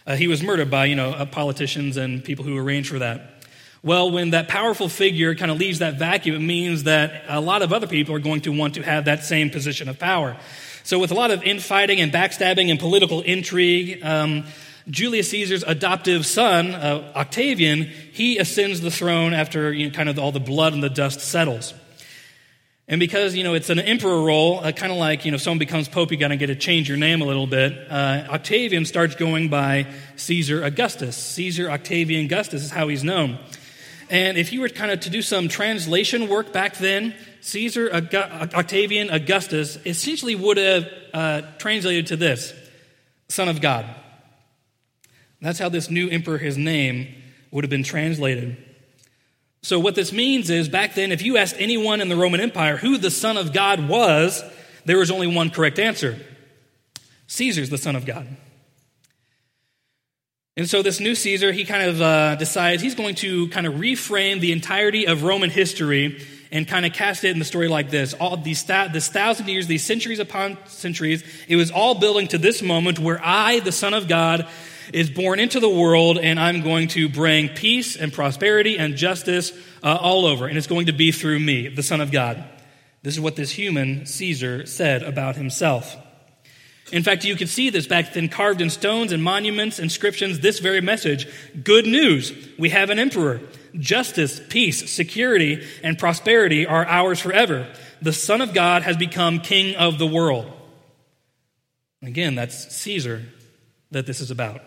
Uh, 0.08 0.16
he 0.16 0.26
was 0.26 0.42
murdered 0.42 0.72
by 0.72 0.86
you 0.86 0.96
know 0.96 1.10
uh, 1.10 1.24
politicians 1.24 1.96
and 1.96 2.24
people 2.24 2.44
who 2.44 2.58
arranged 2.58 2.90
for 2.90 2.98
that. 2.98 3.39
Well, 3.82 4.10
when 4.10 4.30
that 4.30 4.48
powerful 4.48 4.90
figure 4.90 5.34
kind 5.34 5.50
of 5.50 5.58
leaves 5.58 5.78
that 5.78 5.98
vacuum, 5.98 6.36
it 6.36 6.40
means 6.40 6.82
that 6.82 7.24
a 7.28 7.40
lot 7.40 7.62
of 7.62 7.72
other 7.72 7.86
people 7.86 8.14
are 8.14 8.20
going 8.20 8.42
to 8.42 8.52
want 8.52 8.74
to 8.74 8.82
have 8.82 9.06
that 9.06 9.24
same 9.24 9.48
position 9.48 9.88
of 9.88 9.98
power. 9.98 10.36
So, 10.82 10.98
with 10.98 11.10
a 11.10 11.14
lot 11.14 11.30
of 11.30 11.42
infighting 11.42 12.00
and 12.00 12.12
backstabbing 12.12 12.70
and 12.70 12.78
political 12.78 13.22
intrigue, 13.22 14.04
um, 14.04 14.44
Julius 14.88 15.30
Caesar's 15.30 15.62
adoptive 15.62 16.26
son, 16.26 16.74
uh, 16.74 17.12
Octavian, 17.16 17.84
he 18.12 18.38
ascends 18.38 18.80
the 18.80 18.90
throne 18.90 19.32
after 19.32 19.72
you 19.72 19.88
know, 19.88 19.94
kind 19.94 20.08
of 20.08 20.18
all 20.18 20.32
the 20.32 20.40
blood 20.40 20.74
and 20.74 20.82
the 20.82 20.90
dust 20.90 21.20
settles. 21.20 21.72
And 22.88 22.98
because, 22.98 23.36
you 23.36 23.44
know, 23.44 23.54
it's 23.54 23.70
an 23.70 23.78
emperor 23.78 24.20
role, 24.20 24.58
uh, 24.58 24.72
kind 24.72 24.90
of 24.90 24.98
like, 24.98 25.24
you 25.24 25.30
know, 25.30 25.36
someone 25.36 25.60
becomes 25.60 25.88
pope, 25.88 26.10
you 26.10 26.16
got 26.16 26.28
to 26.28 26.36
get 26.36 26.48
to 26.48 26.56
change 26.56 26.88
your 26.88 26.98
name 26.98 27.22
a 27.22 27.24
little 27.24 27.46
bit. 27.46 27.72
Uh, 27.88 28.24
Octavian 28.28 28.84
starts 28.84 29.14
going 29.14 29.48
by 29.48 29.86
Caesar 30.16 30.64
Augustus. 30.64 31.16
Caesar 31.16 31.70
Octavian 31.70 32.24
Augustus 32.24 32.64
is 32.64 32.70
how 32.70 32.88
he's 32.88 33.04
known. 33.04 33.38
And 34.10 34.36
if 34.36 34.52
you 34.52 34.60
were 34.60 34.68
kind 34.68 34.90
of 34.90 35.00
to 35.00 35.10
do 35.10 35.22
some 35.22 35.48
translation 35.48 36.28
work 36.28 36.52
back 36.52 36.76
then, 36.76 37.14
Caesar 37.42 37.90
Octavian 37.92 39.08
Augustus 39.08 39.78
essentially 39.86 40.34
would 40.34 40.56
have 40.56 40.88
uh, 41.14 41.42
translated 41.58 42.08
to 42.08 42.16
this 42.16 42.52
Son 43.28 43.48
of 43.48 43.60
God. 43.60 43.86
That's 45.40 45.60
how 45.60 45.68
this 45.68 45.88
new 45.88 46.08
emperor, 46.10 46.38
his 46.38 46.58
name, 46.58 47.14
would 47.52 47.64
have 47.64 47.70
been 47.70 47.84
translated. 47.84 48.56
So, 49.62 49.78
what 49.78 49.94
this 49.94 50.12
means 50.12 50.50
is 50.50 50.68
back 50.68 50.94
then, 50.94 51.12
if 51.12 51.22
you 51.22 51.36
asked 51.36 51.56
anyone 51.58 52.00
in 52.00 52.08
the 52.08 52.16
Roman 52.16 52.40
Empire 52.40 52.76
who 52.76 52.98
the 52.98 53.10
Son 53.10 53.36
of 53.36 53.52
God 53.52 53.88
was, 53.88 54.42
there 54.86 54.98
was 54.98 55.10
only 55.10 55.28
one 55.28 55.50
correct 55.50 55.78
answer 55.78 56.18
Caesar's 57.28 57.70
the 57.70 57.78
Son 57.78 57.94
of 57.94 58.04
God. 58.04 58.26
And 60.60 60.68
so, 60.68 60.82
this 60.82 61.00
new 61.00 61.14
Caesar, 61.14 61.52
he 61.52 61.64
kind 61.64 61.88
of 61.88 62.02
uh, 62.02 62.36
decides 62.36 62.82
he's 62.82 62.94
going 62.94 63.14
to 63.14 63.48
kind 63.48 63.66
of 63.66 63.76
reframe 63.76 64.40
the 64.40 64.52
entirety 64.52 65.06
of 65.06 65.22
Roman 65.22 65.48
history 65.48 66.22
and 66.52 66.68
kind 66.68 66.84
of 66.84 66.92
cast 66.92 67.24
it 67.24 67.30
in 67.30 67.38
the 67.38 67.46
story 67.46 67.66
like 67.66 67.88
this. 67.88 68.12
All 68.12 68.36
these 68.36 68.62
this 68.64 69.08
thousand 69.08 69.48
years, 69.48 69.68
these 69.68 69.84
centuries 69.84 70.18
upon 70.18 70.58
centuries, 70.66 71.24
it 71.48 71.56
was 71.56 71.70
all 71.70 71.94
building 71.98 72.28
to 72.28 72.36
this 72.36 72.60
moment 72.60 72.98
where 72.98 73.18
I, 73.24 73.60
the 73.60 73.72
Son 73.72 73.94
of 73.94 74.06
God, 74.06 74.50
is 74.92 75.08
born 75.08 75.40
into 75.40 75.60
the 75.60 75.68
world, 75.70 76.18
and 76.18 76.38
I'm 76.38 76.60
going 76.60 76.88
to 76.88 77.08
bring 77.08 77.48
peace 77.48 77.96
and 77.96 78.12
prosperity 78.12 78.76
and 78.76 78.96
justice 78.96 79.54
uh, 79.82 79.96
all 79.98 80.26
over. 80.26 80.46
And 80.46 80.58
it's 80.58 80.66
going 80.66 80.88
to 80.88 80.92
be 80.92 81.10
through 81.10 81.38
me, 81.38 81.68
the 81.68 81.82
Son 81.82 82.02
of 82.02 82.12
God. 82.12 82.44
This 83.02 83.14
is 83.14 83.20
what 83.20 83.34
this 83.34 83.50
human 83.50 84.04
Caesar 84.04 84.66
said 84.66 85.04
about 85.04 85.36
himself. 85.36 85.96
In 86.92 87.02
fact, 87.04 87.24
you 87.24 87.36
can 87.36 87.46
see 87.46 87.70
this 87.70 87.86
back 87.86 88.12
then 88.12 88.28
carved 88.28 88.60
in 88.60 88.68
stones 88.68 89.12
and 89.12 89.22
monuments, 89.22 89.78
inscriptions, 89.78 90.40
this 90.40 90.58
very 90.58 90.80
message. 90.80 91.28
Good 91.62 91.86
news. 91.86 92.32
We 92.58 92.70
have 92.70 92.90
an 92.90 92.98
emperor. 92.98 93.40
Justice, 93.74 94.40
peace, 94.48 94.90
security, 94.90 95.64
and 95.84 95.98
prosperity 95.98 96.66
are 96.66 96.84
ours 96.86 97.20
forever. 97.20 97.68
The 98.02 98.12
Son 98.12 98.40
of 98.40 98.54
God 98.54 98.82
has 98.82 98.96
become 98.96 99.40
King 99.40 99.76
of 99.76 99.98
the 99.98 100.06
world. 100.06 100.50
Again, 102.02 102.34
that's 102.34 102.74
Caesar 102.74 103.22
that 103.92 104.06
this 104.06 104.20
is 104.20 104.30
about. 104.30 104.62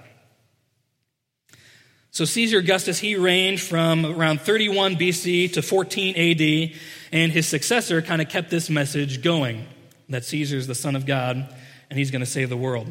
So 2.11 2.25
Caesar 2.25 2.59
Augustus, 2.59 2.99
he 2.99 3.15
reigned 3.15 3.59
from 3.59 4.05
around 4.05 4.39
31 4.39 4.95
BC 4.97 5.53
to 5.53 5.61
14 5.63 6.15
AD, 6.15 6.79
and 7.11 7.31
his 7.31 7.47
successor 7.47 8.01
kind 8.03 8.21
of 8.21 8.29
kept 8.29 8.51
this 8.51 8.69
message 8.69 9.23
going 9.23 9.65
that 10.09 10.23
Caesar 10.25 10.57
is 10.57 10.67
the 10.67 10.75
Son 10.75 10.95
of 10.95 11.07
God 11.07 11.53
and 11.93 11.99
he's 11.99 12.09
going 12.09 12.21
to 12.21 12.25
save 12.25 12.49
the 12.49 12.57
world. 12.57 12.87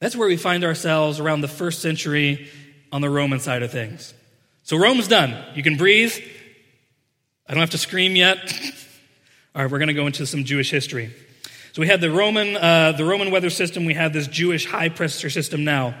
That's 0.00 0.16
where 0.16 0.26
we 0.26 0.36
find 0.36 0.64
ourselves 0.64 1.20
around 1.20 1.42
the 1.42 1.46
first 1.46 1.80
century 1.80 2.48
on 2.90 3.00
the 3.00 3.08
Roman 3.08 3.38
side 3.38 3.62
of 3.62 3.70
things. 3.70 4.12
So 4.64 4.76
Rome's 4.76 5.06
done. 5.06 5.40
You 5.54 5.62
can 5.62 5.76
breathe. 5.76 6.12
I 7.46 7.54
don't 7.54 7.60
have 7.60 7.70
to 7.70 7.78
scream 7.78 8.16
yet. 8.16 8.38
All 9.54 9.62
right, 9.62 9.70
we're 9.70 9.78
going 9.78 9.86
to 9.86 9.94
go 9.94 10.08
into 10.08 10.26
some 10.26 10.42
Jewish 10.42 10.68
history. 10.72 11.14
So 11.74 11.80
we 11.80 11.86
had 11.86 12.00
the 12.00 12.10
Roman, 12.10 12.56
uh, 12.56 12.90
the 12.90 13.04
Roman 13.04 13.30
weather 13.30 13.50
system. 13.50 13.84
We 13.84 13.94
have 13.94 14.12
this 14.12 14.26
Jewish 14.26 14.66
high 14.66 14.88
pressure 14.88 15.30
system 15.30 15.62
now. 15.62 15.94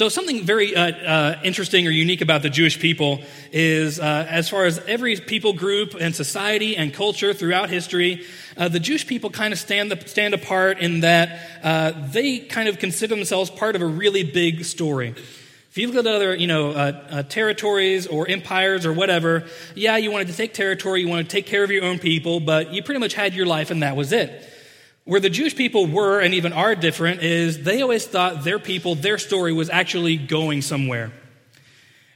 So, 0.00 0.08
something 0.08 0.44
very 0.44 0.74
uh, 0.74 0.92
uh, 0.92 1.40
interesting 1.44 1.86
or 1.86 1.90
unique 1.90 2.22
about 2.22 2.40
the 2.40 2.48
Jewish 2.48 2.80
people 2.80 3.20
is, 3.52 4.00
uh, 4.00 4.26
as 4.30 4.48
far 4.48 4.64
as 4.64 4.78
every 4.88 5.14
people 5.16 5.52
group 5.52 5.92
and 5.92 6.16
society 6.16 6.74
and 6.74 6.94
culture 6.94 7.34
throughout 7.34 7.68
history, 7.68 8.24
uh, 8.56 8.68
the 8.68 8.80
Jewish 8.80 9.06
people 9.06 9.28
kind 9.28 9.52
of 9.52 9.58
stand, 9.58 9.90
the, 9.90 10.08
stand 10.08 10.32
apart 10.32 10.78
in 10.78 11.00
that 11.00 11.38
uh, 11.62 11.92
they 12.12 12.38
kind 12.38 12.66
of 12.66 12.78
consider 12.78 13.14
themselves 13.14 13.50
part 13.50 13.76
of 13.76 13.82
a 13.82 13.86
really 13.86 14.22
big 14.24 14.64
story. 14.64 15.10
If 15.10 15.76
you 15.76 15.88
look 15.88 15.96
at 15.96 16.10
other, 16.10 16.34
you 16.34 16.46
know, 16.46 16.70
uh, 16.70 17.22
territories 17.24 18.06
or 18.06 18.26
empires 18.26 18.86
or 18.86 18.94
whatever, 18.94 19.44
yeah, 19.74 19.98
you 19.98 20.10
wanted 20.10 20.28
to 20.28 20.34
take 20.34 20.54
territory, 20.54 21.02
you 21.02 21.08
wanted 21.08 21.28
to 21.28 21.36
take 21.36 21.44
care 21.44 21.62
of 21.62 21.70
your 21.70 21.84
own 21.84 21.98
people, 21.98 22.40
but 22.40 22.72
you 22.72 22.82
pretty 22.82 23.00
much 23.00 23.12
had 23.12 23.34
your 23.34 23.44
life 23.44 23.70
and 23.70 23.82
that 23.82 23.96
was 23.96 24.12
it. 24.12 24.49
Where 25.04 25.20
the 25.20 25.30
Jewish 25.30 25.56
people 25.56 25.86
were 25.86 26.20
and 26.20 26.34
even 26.34 26.52
are 26.52 26.74
different 26.74 27.22
is 27.22 27.62
they 27.62 27.82
always 27.82 28.06
thought 28.06 28.44
their 28.44 28.58
people, 28.58 28.94
their 28.94 29.18
story 29.18 29.52
was 29.52 29.70
actually 29.70 30.16
going 30.16 30.62
somewhere. 30.62 31.12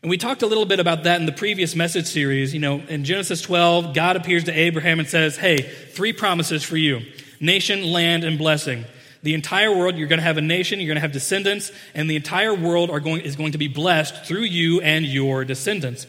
And 0.03 0.11
we 0.11 0.19
talked 0.19 0.43
a 0.43 0.47
little 0.47 0.67
bit 0.67 0.81
about 0.81 1.05
that 1.05 1.19
in 1.19 1.25
the 1.25 1.33
previous 1.33 1.75
message 1.75 2.07
series. 2.07 2.53
You 2.53 2.61
know, 2.61 2.81
in 2.89 3.05
Genesis 3.05 3.41
12, 3.41 3.95
God 3.95 4.17
appears 4.17 4.45
to 4.45 4.53
Abraham 4.53 4.99
and 4.99 5.09
says, 5.09 5.39
Hey, 5.39 5.63
three 5.63 6.13
promises 6.13 6.63
for 6.63 6.77
you 6.77 7.01
nation, 7.41 7.91
land, 7.91 8.23
and 8.23 8.37
blessing. 8.37 8.85
The 9.23 9.33
entire 9.33 9.75
world, 9.75 9.97
you're 9.97 10.07
going 10.07 10.19
to 10.19 10.25
have 10.25 10.37
a 10.37 10.43
nation, 10.43 10.79
you're 10.79 10.89
going 10.89 10.97
to 10.97 11.01
have 11.01 11.13
descendants, 11.13 11.73
and 11.95 12.11
the 12.11 12.17
entire 12.17 12.53
world 12.53 12.91
going, 13.03 13.23
is 13.23 13.37
going 13.37 13.53
to 13.53 13.59
be 13.59 13.69
blessed 13.69 14.27
through 14.27 14.43
you 14.43 14.83
and 14.83 15.07
your 15.07 15.47
descendants. 15.47 16.07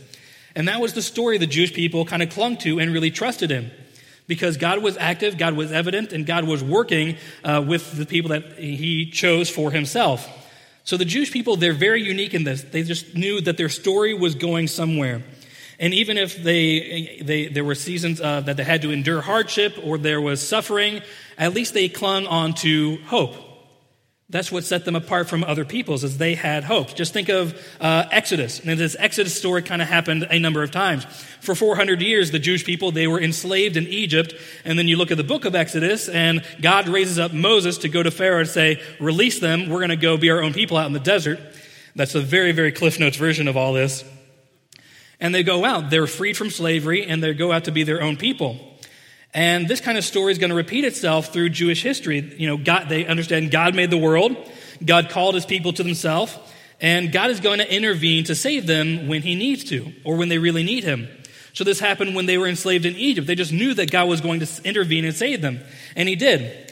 And 0.53 0.67
that 0.67 0.81
was 0.81 0.91
the 0.91 1.01
story 1.01 1.37
the 1.37 1.47
Jewish 1.47 1.73
people 1.73 2.03
kind 2.03 2.21
of 2.21 2.29
clung 2.29 2.57
to 2.57 2.79
and 2.79 2.91
really 2.91 3.11
trusted 3.11 3.49
in 3.49 3.71
because 4.27 4.57
God 4.57 4.81
was 4.81 4.97
active, 4.97 5.37
God 5.37 5.53
was 5.55 5.71
evident, 5.71 6.13
and 6.13 6.25
God 6.25 6.45
was 6.45 6.63
working 6.63 7.17
uh, 7.43 7.63
with 7.65 7.97
the 7.97 8.05
people 8.05 8.29
that 8.29 8.53
He 8.53 9.09
chose 9.09 9.49
for 9.49 9.71
Himself. 9.71 10.27
So 10.83 10.97
the 10.97 11.05
Jewish 11.05 11.31
people, 11.31 11.55
they're 11.55 11.73
very 11.73 12.03
unique 12.03 12.33
in 12.33 12.43
this. 12.43 12.61
They 12.61 12.83
just 12.83 13.15
knew 13.15 13.41
that 13.41 13.57
their 13.57 13.69
story 13.69 14.13
was 14.13 14.35
going 14.35 14.67
somewhere. 14.67 15.23
And 15.79 15.93
even 15.93 16.17
if 16.17 16.41
they, 16.41 17.21
they, 17.21 17.47
there 17.47 17.63
were 17.63 17.75
seasons 17.75 18.21
uh, 18.21 18.41
that 18.41 18.55
they 18.55 18.63
had 18.63 18.81
to 18.83 18.91
endure 18.91 19.21
hardship 19.21 19.77
or 19.83 19.97
there 19.97 20.21
was 20.21 20.47
suffering, 20.47 21.01
at 21.37 21.53
least 21.53 21.73
they 21.73 21.89
clung 21.89 22.27
on 22.27 22.53
to 22.55 22.97
hope. 23.07 23.33
That's 24.27 24.51
what 24.51 24.63
set 24.63 24.85
them 24.85 24.95
apart 24.95 25.29
from 25.29 25.43
other 25.43 25.65
peoples, 25.65 26.03
as 26.03 26.17
they 26.17 26.33
had 26.33 26.63
hope. 26.63 26.95
Just 26.95 27.13
think 27.13 27.29
of 27.29 27.53
uh, 27.79 28.05
Exodus. 28.11 28.59
And 28.59 28.79
this 28.79 28.95
Exodus 28.97 29.37
story 29.37 29.61
kind 29.61 29.83
of 29.83 29.87
happened 29.87 30.25
a 30.31 30.39
number 30.39 30.63
of 30.63 30.71
times. 30.71 31.05
For 31.41 31.53
400 31.53 32.01
years, 32.01 32.31
the 32.31 32.39
Jewish 32.39 32.65
people, 32.65 32.91
they 32.91 33.05
were 33.05 33.21
enslaved 33.21 33.77
in 33.77 33.85
Egypt. 33.85 34.33
And 34.63 34.79
then 34.79 34.87
you 34.87 34.97
look 34.97 35.11
at 35.11 35.17
the 35.17 35.23
book 35.23 35.45
of 35.45 35.53
Exodus, 35.53 36.09
and 36.09 36.43
God 36.59 36.87
raises 36.87 37.19
up 37.19 37.33
Moses 37.33 37.77
to 37.79 37.89
go 37.89 38.01
to 38.01 38.09
Pharaoh 38.09 38.39
and 38.39 38.49
say, 38.49 38.81
release 38.99 39.39
them. 39.39 39.69
We're 39.69 39.79
going 39.79 39.89
to 39.89 39.95
go 39.95 40.17
be 40.17 40.31
our 40.31 40.41
own 40.41 40.53
people 40.53 40.77
out 40.77 40.87
in 40.87 40.93
the 40.93 40.99
desert. 40.99 41.39
That's 41.95 42.15
a 42.15 42.21
very, 42.21 42.51
very 42.51 42.71
Cliff 42.71 42.99
Notes 42.99 43.17
version 43.17 43.47
of 43.47 43.55
all 43.55 43.73
this. 43.73 44.03
And 45.19 45.35
they 45.35 45.43
go 45.43 45.63
out. 45.63 45.91
They're 45.91 46.07
freed 46.07 46.35
from 46.35 46.49
slavery, 46.49 47.05
and 47.05 47.21
they 47.21 47.35
go 47.35 47.51
out 47.51 47.65
to 47.65 47.71
be 47.71 47.83
their 47.83 48.01
own 48.01 48.17
people. 48.17 48.74
And 49.35 49.67
this 49.67 49.81
kind 49.81 49.97
of 49.97 50.05
story 50.05 50.31
is 50.31 50.37
going 50.37 50.49
to 50.49 50.55
repeat 50.55 50.85
itself 50.85 51.33
through 51.33 51.49
Jewish 51.49 51.83
history. 51.83 52.33
You 52.37 52.47
know, 52.47 52.55
God, 52.55 52.87
they 52.87 53.05
understand 53.05 53.51
God 53.51 53.75
made 53.75 53.91
the 53.91 53.97
world, 53.97 54.37
God 54.83 55.09
called 55.09 55.35
his 55.35 55.45
people 55.45 55.73
to 55.73 55.83
himself, 55.83 56.53
and 56.79 57.11
God 57.11 57.29
is 57.29 57.41
going 57.41 57.59
to 57.59 57.71
intervene 57.71 58.23
to 58.23 58.35
save 58.35 58.65
them 58.65 59.09
when 59.09 59.23
he 59.23 59.35
needs 59.35 59.65
to, 59.65 59.91
or 60.05 60.15
when 60.15 60.29
they 60.29 60.37
really 60.37 60.63
need 60.63 60.85
him. 60.85 61.09
So 61.51 61.65
this 61.65 61.81
happened 61.81 62.15
when 62.15 62.27
they 62.27 62.37
were 62.37 62.47
enslaved 62.47 62.85
in 62.85 62.95
Egypt. 62.95 63.27
They 63.27 63.35
just 63.35 63.51
knew 63.51 63.73
that 63.73 63.91
God 63.91 64.07
was 64.07 64.21
going 64.21 64.39
to 64.39 64.47
intervene 64.63 65.03
and 65.03 65.13
save 65.13 65.41
them, 65.41 65.59
and 65.97 66.07
he 66.07 66.15
did. 66.15 66.64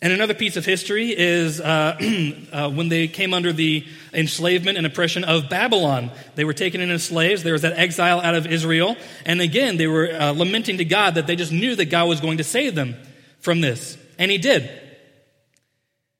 And 0.00 0.12
another 0.12 0.34
piece 0.34 0.56
of 0.56 0.64
history 0.64 1.10
is 1.10 1.60
uh, 1.60 1.96
uh, 2.52 2.70
when 2.70 2.88
they 2.88 3.08
came 3.08 3.34
under 3.34 3.52
the 3.52 3.84
enslavement 4.14 4.78
and 4.78 4.86
oppression 4.86 5.24
of 5.24 5.48
Babylon. 5.48 6.12
They 6.36 6.44
were 6.44 6.52
taken 6.52 6.80
in 6.80 6.90
as 6.90 7.02
slaves. 7.02 7.42
There 7.42 7.52
was 7.52 7.62
that 7.62 7.76
exile 7.76 8.20
out 8.20 8.36
of 8.36 8.46
Israel. 8.46 8.96
And 9.26 9.40
again, 9.40 9.76
they 9.76 9.88
were 9.88 10.08
uh, 10.12 10.30
lamenting 10.30 10.78
to 10.78 10.84
God 10.84 11.16
that 11.16 11.26
they 11.26 11.34
just 11.34 11.50
knew 11.50 11.74
that 11.74 11.86
God 11.86 12.08
was 12.08 12.20
going 12.20 12.38
to 12.38 12.44
save 12.44 12.76
them 12.76 12.94
from 13.40 13.60
this. 13.60 13.98
And 14.18 14.30
He 14.30 14.38
did. 14.38 14.70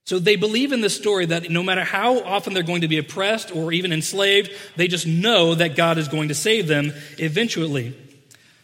So 0.07 0.19
they 0.19 0.37
believe 0.37 0.73
in 0.73 0.81
this 0.81 0.97
story 0.97 1.27
that 1.27 1.49
no 1.51 1.63
matter 1.63 1.85
how 1.85 2.21
often 2.21 2.55
they're 2.55 2.63
going 2.63 2.81
to 2.81 2.89
be 2.89 2.99
oppressed 2.99 3.55
or 3.55 3.73
even 3.73 3.93
enslaved, 3.93 4.51
they 4.75 4.89
just 4.89 5.07
know 5.07 5.55
that 5.55 5.77
God 5.77 5.99
is 5.99 6.09
going 6.09 6.29
to 6.29 6.35
save 6.35 6.67
them 6.67 6.93
eventually. 7.19 7.95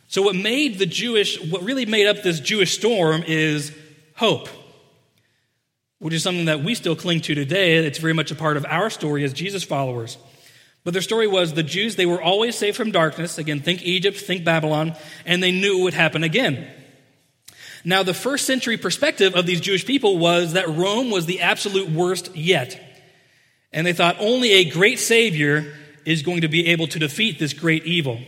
So 0.09 0.23
what 0.23 0.35
made 0.35 0.79
the 0.79 0.87
Jewish, 0.87 1.41
what 1.41 1.63
really 1.63 1.87
made 1.87 2.07
up 2.07 2.23
this 2.23 2.41
Jewish 2.41 2.77
storm 2.77 3.23
is 3.27 3.77
hope 4.17 4.49
which 6.05 6.13
is 6.13 6.23
something 6.23 6.45
that 6.45 6.63
we 6.63 6.75
still 6.75 6.95
cling 6.95 7.19
to 7.19 7.35
today. 7.35 7.77
It's 7.77 7.97
very 7.97 8.13
much 8.13 8.31
a 8.31 8.35
part 8.35 8.59
of 8.59 8.67
our 8.67 8.91
story 8.91 9.25
as 9.25 9.33
Jesus 9.33 9.65
followers. 9.65 10.19
But 10.85 10.93
their 10.93 11.01
story 11.01 11.27
was 11.27 11.55
the 11.55 11.63
Jews, 11.63 11.97
they 11.97 12.05
were 12.05 12.21
always 12.21 12.57
saved 12.57 12.77
from 12.77 12.91
darkness. 12.91 13.39
Again, 13.39 13.61
think 13.61 13.83
Egypt, 13.83 14.19
think 14.19 14.45
Babylon, 14.45 14.97
and 15.25 15.43
they 15.43 15.51
knew 15.51 15.79
it 15.79 15.83
would 15.85 15.95
happen 15.95 16.23
again. 16.23 16.71
Now, 17.87 18.03
the 18.03 18.13
first 18.13 18.45
century 18.45 18.77
perspective 18.77 19.35
of 19.35 19.47
these 19.47 19.63
Jewish 19.63 19.87
people 19.87 20.19
was 20.19 20.53
that 20.53 20.69
Rome 20.69 21.11
was 21.11 21.25
the 21.25 21.41
absolute 21.41 21.89
worst 21.89 22.37
yet. 22.37 22.79
And 23.73 23.87
they 23.87 23.95
thought 23.95 24.17
only 24.19 24.53
a 24.53 24.69
great 24.69 24.99
Savior 24.99 25.73
is 26.05 26.21
going 26.21 26.43
to 26.43 26.49
be 26.49 26.67
able 26.67 26.87
to 26.89 26.99
defeat 26.99 27.39
this 27.39 27.55
great 27.55 27.87
evil. 27.87 28.21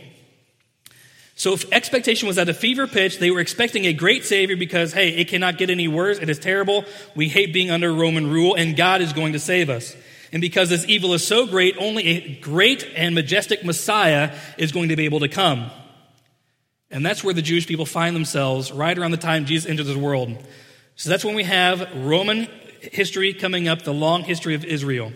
So 1.37 1.53
if 1.53 1.71
expectation 1.71 2.27
was 2.27 2.39
at 2.39 2.49
a 2.49 2.53
fever 2.53 2.87
pitch, 2.87 3.19
they 3.19 3.29
were 3.29 3.39
expecting 3.39 3.85
a 3.85 3.93
great 3.93 4.25
Savior 4.25 4.57
because, 4.57 4.91
hey, 4.91 5.09
it 5.09 5.27
cannot 5.27 5.59
get 5.59 5.69
any 5.69 5.87
worse. 5.87 6.17
It 6.17 6.29
is 6.29 6.39
terrible. 6.39 6.83
We 7.15 7.29
hate 7.29 7.53
being 7.53 7.69
under 7.69 7.93
Roman 7.93 8.25
rule, 8.27 8.55
and 8.55 8.75
God 8.75 9.01
is 9.01 9.13
going 9.13 9.33
to 9.33 9.39
save 9.39 9.69
us. 9.69 9.95
And 10.33 10.41
because 10.41 10.69
this 10.69 10.83
evil 10.87 11.13
is 11.13 11.25
so 11.25 11.45
great, 11.45 11.77
only 11.77 12.07
a 12.07 12.35
great 12.39 12.91
and 12.95 13.13
majestic 13.13 13.63
Messiah 13.63 14.35
is 14.57 14.71
going 14.71 14.89
to 14.89 14.95
be 14.95 15.05
able 15.05 15.19
to 15.19 15.27
come. 15.27 15.69
And 16.89 17.05
that's 17.05 17.23
where 17.23 17.35
the 17.35 17.43
Jewish 17.43 17.67
people 17.67 17.85
find 17.85 18.15
themselves 18.15 18.71
right 18.71 18.97
around 18.97 19.11
the 19.11 19.17
time 19.17 19.45
Jesus 19.45 19.69
entered 19.69 19.85
the 19.85 19.99
world. 19.99 20.43
So 20.95 21.11
that's 21.11 21.23
when 21.23 21.35
we 21.35 21.43
have 21.43 21.87
Roman 21.97 22.47
history 22.81 23.35
coming 23.35 23.67
up, 23.67 23.83
the 23.83 23.93
long 23.93 24.23
history 24.23 24.55
of 24.55 24.65
Israel, 24.65 25.13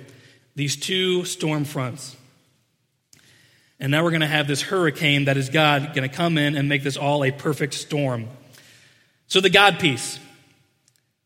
these 0.56 0.76
two 0.76 1.26
storm 1.26 1.66
fronts. 1.66 2.16
And 3.82 3.90
now 3.90 4.04
we're 4.04 4.12
going 4.12 4.22
to 4.22 4.28
have 4.28 4.48
this 4.48 4.62
hurricane 4.62 5.26
that 5.26 5.38
is 5.38 5.50
God 5.50 5.96
going 5.96 6.08
to 6.08 6.16
come 6.16 6.38
in 6.38 6.56
and 6.56 6.70
make 6.70 6.84
this 6.84 6.98
all 6.98 7.26
a 7.26 7.32
perfect 7.32 7.74
storm. 7.74 8.28
So, 9.28 9.42
the 9.42 9.50
God 9.50 9.80
piece. 9.80 10.20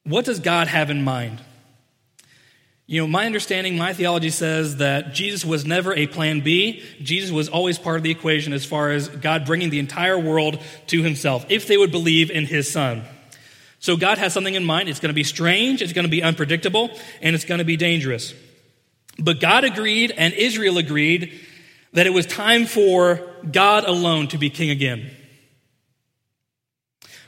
What 0.06 0.24
does 0.24 0.40
God 0.40 0.68
have 0.68 0.90
in 0.90 1.04
mind? 1.04 1.42
You 2.88 3.02
know, 3.02 3.08
my 3.08 3.26
understanding, 3.26 3.78
my 3.78 3.94
theology 3.94 4.30
says 4.30 4.78
that 4.78 5.14
Jesus 5.14 5.44
was 5.44 5.66
never 5.66 5.94
a 5.96 6.06
plan 6.06 6.42
B. 6.42 6.84
Jesus 7.02 7.32
was 7.32 7.50
always 7.50 7.80
part 7.80 7.98
of 7.98 8.04
the 8.04 8.12
equation 8.12 8.54
as 8.54 8.64
far 8.64 8.92
as 8.92 9.10
God 9.10 9.46
bringing 9.46 9.72
the 9.72 9.80
entire 9.80 10.20
world 10.20 10.62
to 10.88 11.02
himself, 11.02 11.46
if 11.50 11.68
they 11.68 11.78
would 11.78 11.92
believe 11.92 12.30
in 12.30 12.46
his 12.46 12.72
son. 12.72 13.04
So 13.80 13.98
God 13.98 14.20
has 14.20 14.34
something 14.34 14.54
in 14.54 14.64
mind. 14.64 14.88
It's 14.88 15.00
going 15.00 15.10
to 15.10 15.16
be 15.16 15.24
strange, 15.24 15.82
it's 15.82 15.94
going 15.94 16.06
to 16.06 16.12
be 16.12 16.24
unpredictable, 16.24 16.92
and 17.22 17.36
it's 17.36 17.46
going 17.46 17.60
to 17.60 17.66
be 17.66 17.76
dangerous. 17.76 18.34
But 19.18 19.40
God 19.40 19.64
agreed 19.64 20.12
and 20.12 20.34
Israel 20.34 20.78
agreed 20.78 21.45
that 21.96 22.06
it 22.06 22.14
was 22.14 22.26
time 22.26 22.66
for 22.66 23.22
God 23.50 23.86
alone 23.86 24.28
to 24.28 24.38
be 24.38 24.50
king 24.50 24.70
again. 24.70 25.10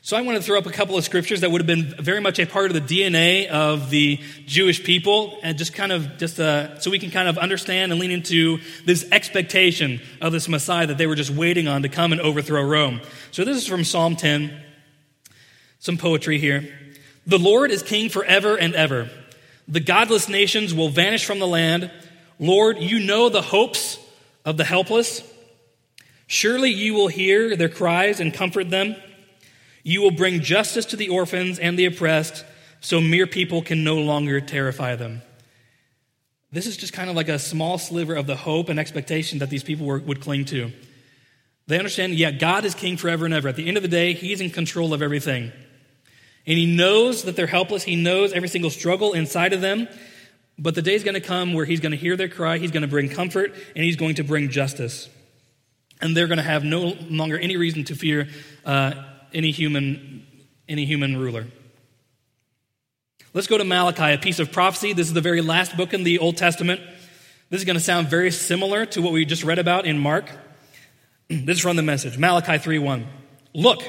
So 0.02 0.16
I 0.16 0.22
want 0.22 0.38
to 0.38 0.44
throw 0.44 0.58
up 0.58 0.66
a 0.66 0.72
couple 0.72 0.98
of 0.98 1.04
scriptures 1.04 1.42
that 1.42 1.52
would 1.52 1.62
have 1.62 1.68
been 1.68 1.96
very 2.02 2.20
much 2.22 2.38
a 2.40 2.46
part 2.46 2.70
of 2.70 2.74
the 2.74 2.82
DNA 2.82 3.48
of 3.48 3.90
the 3.90 4.20
Jewish 4.46 4.84
people, 4.84 5.38
and 5.42 5.58
just 5.58 5.74
kind 5.74 5.92
of 5.92 6.18
just 6.18 6.40
uh, 6.40 6.80
so 6.80 6.92
we 6.92 7.00
can 7.00 7.12
kind 7.12 7.28
of 7.28 7.38
understand 7.38 7.92
and 7.92 8.00
lean 8.00 8.12
into 8.12 8.60
this 8.86 9.06
expectation 9.12 10.02
of 10.22 10.32
this 10.32 10.48
Messiah 10.48 10.88
that 10.88 10.98
they 10.98 11.08
were 11.08 11.16
just 11.16 11.32
waiting 11.32 11.68
on 11.68 11.82
to 11.82 11.90
come 11.90 12.12
and 12.12 12.22
overthrow 12.22 12.62
Rome. 12.62 13.02
So 13.32 13.44
this 13.44 13.58
is 13.58 13.68
from 13.68 13.84
Psalm 13.84 14.16
10. 14.16 14.58
Some 15.80 15.98
poetry 15.98 16.40
here. 16.40 16.74
The 17.26 17.40
Lord 17.40 17.72
is 17.72 17.84
king 17.84 18.10
forever 18.10 18.58
and 18.58 18.76
ever. 18.76 19.10
The 19.68 19.82
godless 19.82 20.30
nations 20.30 20.74
will 20.74 20.90
vanish 20.90 21.26
from 21.26 21.40
the 21.40 21.48
land. 21.48 21.92
Lord, 22.40 22.78
you 22.80 23.00
know 23.00 23.30
the 23.30 23.42
hopes 23.42 24.00
of 24.48 24.56
the 24.56 24.64
helpless. 24.64 25.22
Surely 26.26 26.72
you 26.72 26.94
will 26.94 27.10
hear 27.10 27.58
their 27.58 27.68
cries 27.68 28.22
and 28.22 28.34
comfort 28.34 28.70
them. 28.70 28.96
You 29.84 30.02
will 30.02 30.12
bring 30.12 30.40
justice 30.40 30.86
to 30.86 30.96
the 30.96 31.10
orphans 31.10 31.60
and 31.60 31.78
the 31.78 31.86
oppressed, 31.86 32.46
so 32.80 33.02
mere 33.02 33.28
people 33.28 33.62
can 33.62 33.84
no 33.84 33.96
longer 33.96 34.40
terrify 34.40 34.96
them. 34.96 35.22
This 36.50 36.66
is 36.66 36.78
just 36.78 36.94
kind 36.94 37.10
of 37.10 37.16
like 37.18 37.28
a 37.28 37.38
small 37.38 37.78
sliver 37.78 38.16
of 38.16 38.26
the 38.26 38.38
hope 38.38 38.70
and 38.70 38.80
expectation 38.80 39.40
that 39.40 39.50
these 39.50 39.66
people 39.66 39.86
were, 39.86 40.00
would 40.00 40.22
cling 40.22 40.46
to. 40.46 40.72
They 41.68 41.78
understand, 41.78 42.14
yeah, 42.14 42.32
God 42.32 42.64
is 42.64 42.74
king 42.74 42.96
forever 42.96 43.26
and 43.26 43.34
ever. 43.34 43.50
At 43.50 43.58
the 43.58 43.68
end 43.68 43.76
of 43.76 43.84
the 43.84 43.90
day, 43.90 44.14
He's 44.14 44.40
in 44.40 44.50
control 44.50 44.94
of 44.94 45.02
everything. 45.02 45.52
And 46.46 46.58
He 46.58 46.74
knows 46.74 47.24
that 47.24 47.36
they're 47.36 47.48
helpless. 47.48 47.84
He 47.84 47.98
knows 47.98 48.32
every 48.32 48.48
single 48.48 48.70
struggle 48.70 49.12
inside 49.12 49.52
of 49.52 49.60
them. 49.60 49.90
But 50.60 50.76
the 50.76 50.82
day's 50.82 51.04
going 51.04 51.16
to 51.16 51.22
come 51.22 51.54
where 51.54 51.66
He's 51.66 51.80
going 51.80 51.92
to 51.92 51.98
hear 51.98 52.16
their 52.16 52.30
cry, 52.30 52.58
He's 52.58 52.72
going 52.72 52.82
to 52.82 52.88
bring 52.88 53.10
comfort, 53.10 53.54
and 53.76 53.84
He's 53.84 53.96
going 53.96 54.16
to 54.16 54.24
bring 54.24 54.50
justice. 54.50 55.10
And 56.02 56.16
they're 56.16 56.28
going 56.28 56.38
to 56.38 56.44
have 56.44 56.64
no 56.64 56.96
longer 57.10 57.38
any 57.38 57.58
reason 57.58 57.84
to 57.86 57.96
fear 57.96 58.28
uh, 58.66 58.94
any 59.34 59.52
human, 59.52 60.26
any 60.68 60.86
human 60.86 61.18
ruler. 61.18 61.48
Let's 63.34 63.48
go 63.48 63.58
to 63.58 63.64
Malachi, 63.64 64.14
a 64.14 64.18
piece 64.18 64.40
of 64.40 64.52
prophecy. 64.52 64.94
This 64.94 65.08
is 65.08 65.14
the 65.14 65.22
very 65.22 65.42
last 65.42 65.78
book 65.78 65.94
in 65.94 66.04
the 66.04 66.20
Old 66.20 66.38
Testament. 66.38 66.82
This 67.50 67.62
is 67.62 67.66
going 67.66 67.76
to 67.76 67.84
sound 67.84 68.08
very 68.08 68.32
similar 68.32 68.86
to 68.88 69.02
what 69.02 69.14
we 69.14 69.26
just 69.26 69.44
read 69.44 69.60
about 69.60 69.86
in 69.86 70.00
Mark. 70.00 70.30
This 71.30 71.58
is 71.58 71.62
from 71.62 71.76
the 71.76 71.84
message 71.84 72.18
Malachi 72.18 72.54
3:1. 72.54 73.06
Look, 73.54 73.84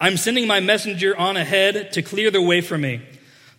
I'm 0.00 0.16
sending 0.16 0.46
my 0.46 0.60
messenger 0.60 1.16
on 1.16 1.36
ahead 1.36 1.92
to 1.94 2.02
clear 2.02 2.30
the 2.30 2.40
way 2.40 2.60
for 2.60 2.78
me. 2.78 3.02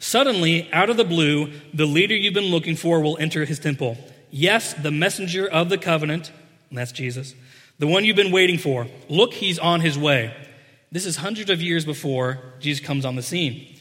Suddenly, 0.02 0.68
out 0.74 0.90
of 0.90 0.98
the 0.98 1.06
blue, 1.06 1.54
the 1.76 1.86
leader 1.86 2.16
you've 2.16 2.34
been 2.34 2.46
looking 2.46 2.76
for 2.76 3.00
will 3.02 3.20
enter 3.20 3.46
his 3.46 3.60
temple. 3.60 4.00
Yes, 4.32 4.74
the 4.74 4.90
messenger 4.90 5.48
of 5.48 5.70
the 5.70 5.78
covenant, 5.78 6.32
that's 6.72 6.92
Jesus, 6.92 7.36
the 7.78 7.86
one 7.86 8.04
you've 8.04 8.16
been 8.16 8.32
waiting 8.32 8.58
for. 8.58 8.88
Look, 9.10 9.36
he's 9.36 9.60
on 9.60 9.80
his 9.80 10.00
way. 10.00 10.36
This 10.92 11.06
is 11.06 11.18
hundreds 11.18 11.52
of 11.52 11.62
years 11.62 11.86
before 11.86 12.40
Jesus 12.60 12.84
comes 12.84 13.06
on 13.06 13.16
the 13.16 13.22
scene. 13.22 13.78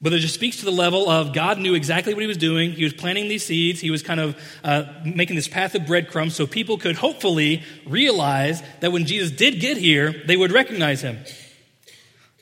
But 0.00 0.12
it 0.12 0.20
just 0.20 0.34
speaks 0.34 0.58
to 0.58 0.64
the 0.64 0.70
level 0.70 1.10
of 1.10 1.32
God 1.32 1.58
knew 1.58 1.74
exactly 1.74 2.14
what 2.14 2.20
he 2.20 2.28
was 2.28 2.36
doing. 2.36 2.70
He 2.70 2.84
was 2.84 2.92
planting 2.92 3.26
these 3.26 3.44
seeds. 3.44 3.80
He 3.80 3.90
was 3.90 4.02
kind 4.02 4.20
of 4.20 4.40
uh, 4.62 4.84
making 5.04 5.34
this 5.34 5.48
path 5.48 5.74
of 5.74 5.86
breadcrumbs 5.86 6.36
so 6.36 6.46
people 6.46 6.78
could 6.78 6.94
hopefully 6.94 7.64
realize 7.84 8.62
that 8.78 8.92
when 8.92 9.06
Jesus 9.06 9.32
did 9.32 9.58
get 9.58 9.76
here, 9.76 10.22
they 10.24 10.36
would 10.36 10.52
recognize 10.52 11.00
him. 11.00 11.18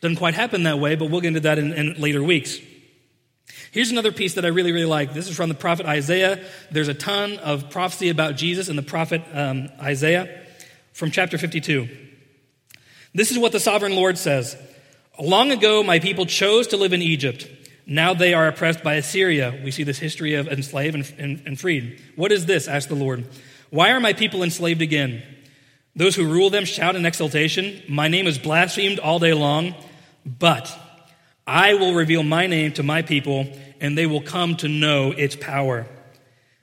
Doesn't 0.03 0.17
quite 0.17 0.35
happen 0.35 0.65
that 0.65 0.79
way, 0.79 0.97
but 0.97 1.09
we'll 1.09 1.23
get 1.23 1.29
into 1.29 1.41
that 1.41 1.59
in, 1.59 1.73
in 1.73 1.95
later 1.99 2.23
weeks. 2.23 2.59
Here's 3.73 3.91
another 3.91 4.13
piece 4.13 4.35
that 4.35 4.45
I 4.45 4.49
really, 4.49 4.71
really 4.71 4.85
like. 4.85 5.15
This 5.15 5.31
is 5.31 5.35
from 5.35 5.49
the 5.49 5.55
prophet 5.55 5.87
Isaiah. 5.87 6.45
There's 6.71 6.89
a 6.89 6.95
ton 6.95 7.39
of 7.39 7.71
prophecy 7.71 8.11
about 8.11 8.37
Jesus 8.37 8.69
in 8.69 8.77
the 8.77 8.83
prophet 8.83 9.23
um, 9.33 9.71
Isaiah 9.81 10.43
from 10.93 11.11
chapter 11.11 11.39
52. 11.39 11.89
This 13.15 13.31
is 13.31 13.39
what 13.39 13.53
the 13.53 13.59
sovereign 13.59 13.97
Lord 13.97 14.19
says 14.19 14.59
Long 15.19 15.51
ago, 15.51 15.83
my 15.83 16.01
people 16.01 16.27
chose 16.27 16.67
to 16.69 16.77
live 16.77 16.93
in 16.93 17.01
Egypt. 17.01 17.49
Now 17.87 18.13
they 18.13 18.35
are 18.35 18.47
oppressed 18.47 18.85
by 18.85 18.97
Assyria. 18.97 19.59
We 19.65 19.71
see 19.71 19.85
this 19.85 19.99
history 19.99 20.35
of 20.35 20.49
enslaved 20.49 20.95
and, 20.95 21.15
and, 21.17 21.43
and 21.47 21.59
freed. 21.59 21.99
What 22.15 22.31
is 22.31 22.45
this? 22.45 22.69
asked 22.69 22.91
the 22.91 22.95
Lord. 22.95 23.27
Why 23.71 23.93
are 23.93 24.01
my 24.01 24.13
people 24.13 24.43
enslaved 24.43 24.83
again? 24.83 25.23
Those 25.97 26.15
who 26.15 26.31
rule 26.31 26.51
them 26.51 26.67
shout 26.67 26.95
in 26.95 27.07
exultation. 27.07 27.83
My 27.89 28.09
name 28.09 28.27
is 28.27 28.39
blasphemed 28.39 28.99
all 28.99 29.19
day 29.19 29.33
long, 29.33 29.75
but 30.27 30.79
I 31.47 31.75
will 31.75 31.95
reveal 31.95 32.23
my 32.23 32.47
name 32.47 32.73
to 32.75 32.83
my 32.83 33.03
people, 33.03 33.47
and 33.81 33.97
they 33.97 34.07
will 34.07 34.23
come 34.23 34.57
to 34.57 34.69
know 34.69 35.13
its 35.13 35.35
power. 35.35 35.87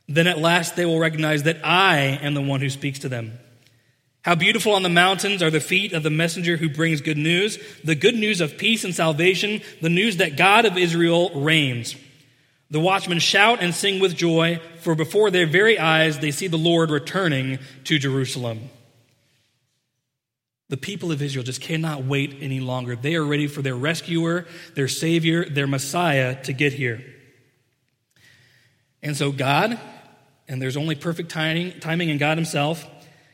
Then 0.07 0.27
at 0.27 0.39
last 0.39 0.75
they 0.75 0.85
will 0.85 0.99
recognize 0.99 1.43
that 1.43 1.63
I 1.63 1.97
am 1.97 2.33
the 2.33 2.41
one 2.41 2.61
who 2.61 2.69
speaks 2.69 2.99
to 2.99 3.09
them. 3.09 3.37
How 4.23 4.35
beautiful 4.35 4.73
on 4.73 4.83
the 4.83 4.89
mountains 4.89 5.41
are 5.41 5.49
the 5.49 5.59
feet 5.59 5.93
of 5.93 6.03
the 6.03 6.09
messenger 6.09 6.57
who 6.57 6.69
brings 6.69 7.01
good 7.01 7.17
news, 7.17 7.57
the 7.83 7.95
good 7.95 8.15
news 8.15 8.41
of 8.41 8.57
peace 8.57 8.83
and 8.83 8.93
salvation, 8.93 9.61
the 9.81 9.89
news 9.89 10.17
that 10.17 10.37
God 10.37 10.65
of 10.65 10.77
Israel 10.77 11.29
reigns. 11.41 11.95
The 12.71 12.79
watchmen 12.79 13.19
shout 13.19 13.61
and 13.61 13.73
sing 13.73 13.99
with 13.99 14.15
joy, 14.15 14.59
for 14.81 14.93
before 14.93 15.31
their 15.31 15.47
very 15.47 15.79
eyes 15.79 16.19
they 16.19 16.31
see 16.31 16.47
the 16.47 16.57
Lord 16.57 16.91
returning 16.91 17.59
to 17.85 17.97
Jerusalem. 17.97 18.69
The 20.69 20.77
people 20.77 21.11
of 21.11 21.21
Israel 21.21 21.43
just 21.43 21.61
cannot 21.61 22.03
wait 22.03 22.37
any 22.41 22.59
longer. 22.59 22.95
They 22.95 23.15
are 23.15 23.25
ready 23.25 23.47
for 23.47 23.61
their 23.61 23.75
rescuer, 23.75 24.45
their 24.75 24.87
savior, 24.87 25.45
their 25.45 25.67
Messiah 25.67 26.41
to 26.43 26.53
get 26.53 26.73
here. 26.73 27.03
And 29.01 29.17
so, 29.17 29.31
God, 29.31 29.79
and 30.47 30.61
there's 30.61 30.77
only 30.77 30.95
perfect 30.95 31.29
timing, 31.29 31.79
timing 31.79 32.09
in 32.09 32.17
God 32.17 32.37
Himself, 32.37 32.85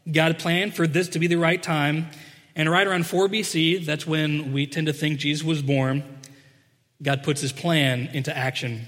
God 0.09 0.37
planned 0.37 0.75
for 0.75 0.85
this 0.85 1.09
to 1.09 1.19
be 1.19 1.27
the 1.27 1.37
right 1.37 1.61
time. 1.61 2.07
And 2.55 2.69
right 2.69 2.85
around 2.85 3.07
4 3.07 3.27
BC, 3.27 3.85
that's 3.85 4.05
when 4.05 4.53
we 4.53 4.67
tend 4.67 4.87
to 4.87 4.93
think 4.93 5.19
Jesus 5.19 5.43
was 5.43 5.61
born, 5.61 6.03
God 7.01 7.23
puts 7.23 7.41
his 7.41 7.51
plan 7.51 8.09
into 8.13 8.35
action. 8.35 8.87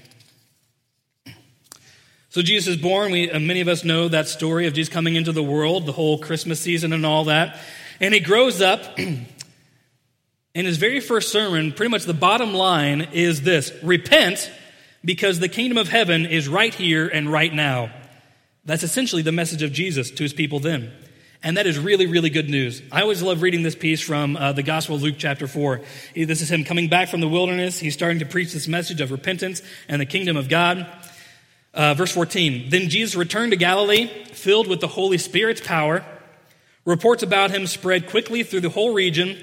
So 2.30 2.42
Jesus 2.42 2.76
is 2.76 2.80
born. 2.80 3.10
We, 3.12 3.30
uh, 3.30 3.40
many 3.40 3.60
of 3.60 3.68
us 3.68 3.84
know 3.84 4.08
that 4.08 4.28
story 4.28 4.66
of 4.66 4.74
Jesus 4.74 4.92
coming 4.92 5.16
into 5.16 5.32
the 5.32 5.42
world, 5.42 5.86
the 5.86 5.92
whole 5.92 6.18
Christmas 6.18 6.60
season 6.60 6.92
and 6.92 7.04
all 7.04 7.24
that. 7.24 7.58
And 8.00 8.14
he 8.14 8.20
grows 8.20 8.60
up. 8.60 8.98
in 8.98 10.64
his 10.64 10.76
very 10.76 10.98
first 10.98 11.30
sermon, 11.30 11.72
pretty 11.72 11.90
much 11.90 12.04
the 12.04 12.12
bottom 12.14 12.52
line 12.52 13.08
is 13.12 13.42
this 13.42 13.72
repent 13.82 14.50
because 15.04 15.38
the 15.38 15.48
kingdom 15.48 15.78
of 15.78 15.88
heaven 15.88 16.26
is 16.26 16.48
right 16.48 16.74
here 16.74 17.06
and 17.06 17.30
right 17.30 17.54
now. 17.54 17.92
That's 18.64 18.82
essentially 18.82 19.22
the 19.22 19.32
message 19.32 19.62
of 19.62 19.72
Jesus 19.72 20.10
to 20.10 20.22
his 20.24 20.32
people 20.32 20.58
then. 20.58 20.90
And 21.42 21.56
that 21.56 21.68
is 21.68 21.78
really, 21.78 22.06
really 22.06 22.30
good 22.30 22.50
news. 22.50 22.82
I 22.90 23.02
always 23.02 23.22
love 23.22 23.42
reading 23.42 23.62
this 23.62 23.76
piece 23.76 24.00
from 24.00 24.36
uh, 24.36 24.52
the 24.52 24.64
Gospel 24.64 24.96
of 24.96 25.02
Luke, 25.02 25.14
chapter 25.16 25.46
4. 25.46 25.80
This 26.16 26.40
is 26.40 26.50
him 26.50 26.64
coming 26.64 26.88
back 26.88 27.08
from 27.08 27.20
the 27.20 27.28
wilderness. 27.28 27.78
He's 27.78 27.94
starting 27.94 28.18
to 28.18 28.26
preach 28.26 28.52
this 28.52 28.66
message 28.66 29.00
of 29.00 29.12
repentance 29.12 29.62
and 29.88 30.00
the 30.00 30.06
kingdom 30.06 30.36
of 30.36 30.48
God. 30.48 30.88
Uh, 31.72 31.94
verse 31.94 32.10
14 32.10 32.70
Then 32.70 32.88
Jesus 32.88 33.14
returned 33.14 33.52
to 33.52 33.56
Galilee, 33.56 34.08
filled 34.32 34.66
with 34.66 34.80
the 34.80 34.88
Holy 34.88 35.18
Spirit's 35.18 35.60
power. 35.60 36.04
Reports 36.88 37.22
about 37.22 37.50
him 37.50 37.66
spread 37.66 38.08
quickly 38.08 38.42
through 38.42 38.62
the 38.62 38.70
whole 38.70 38.94
region, 38.94 39.36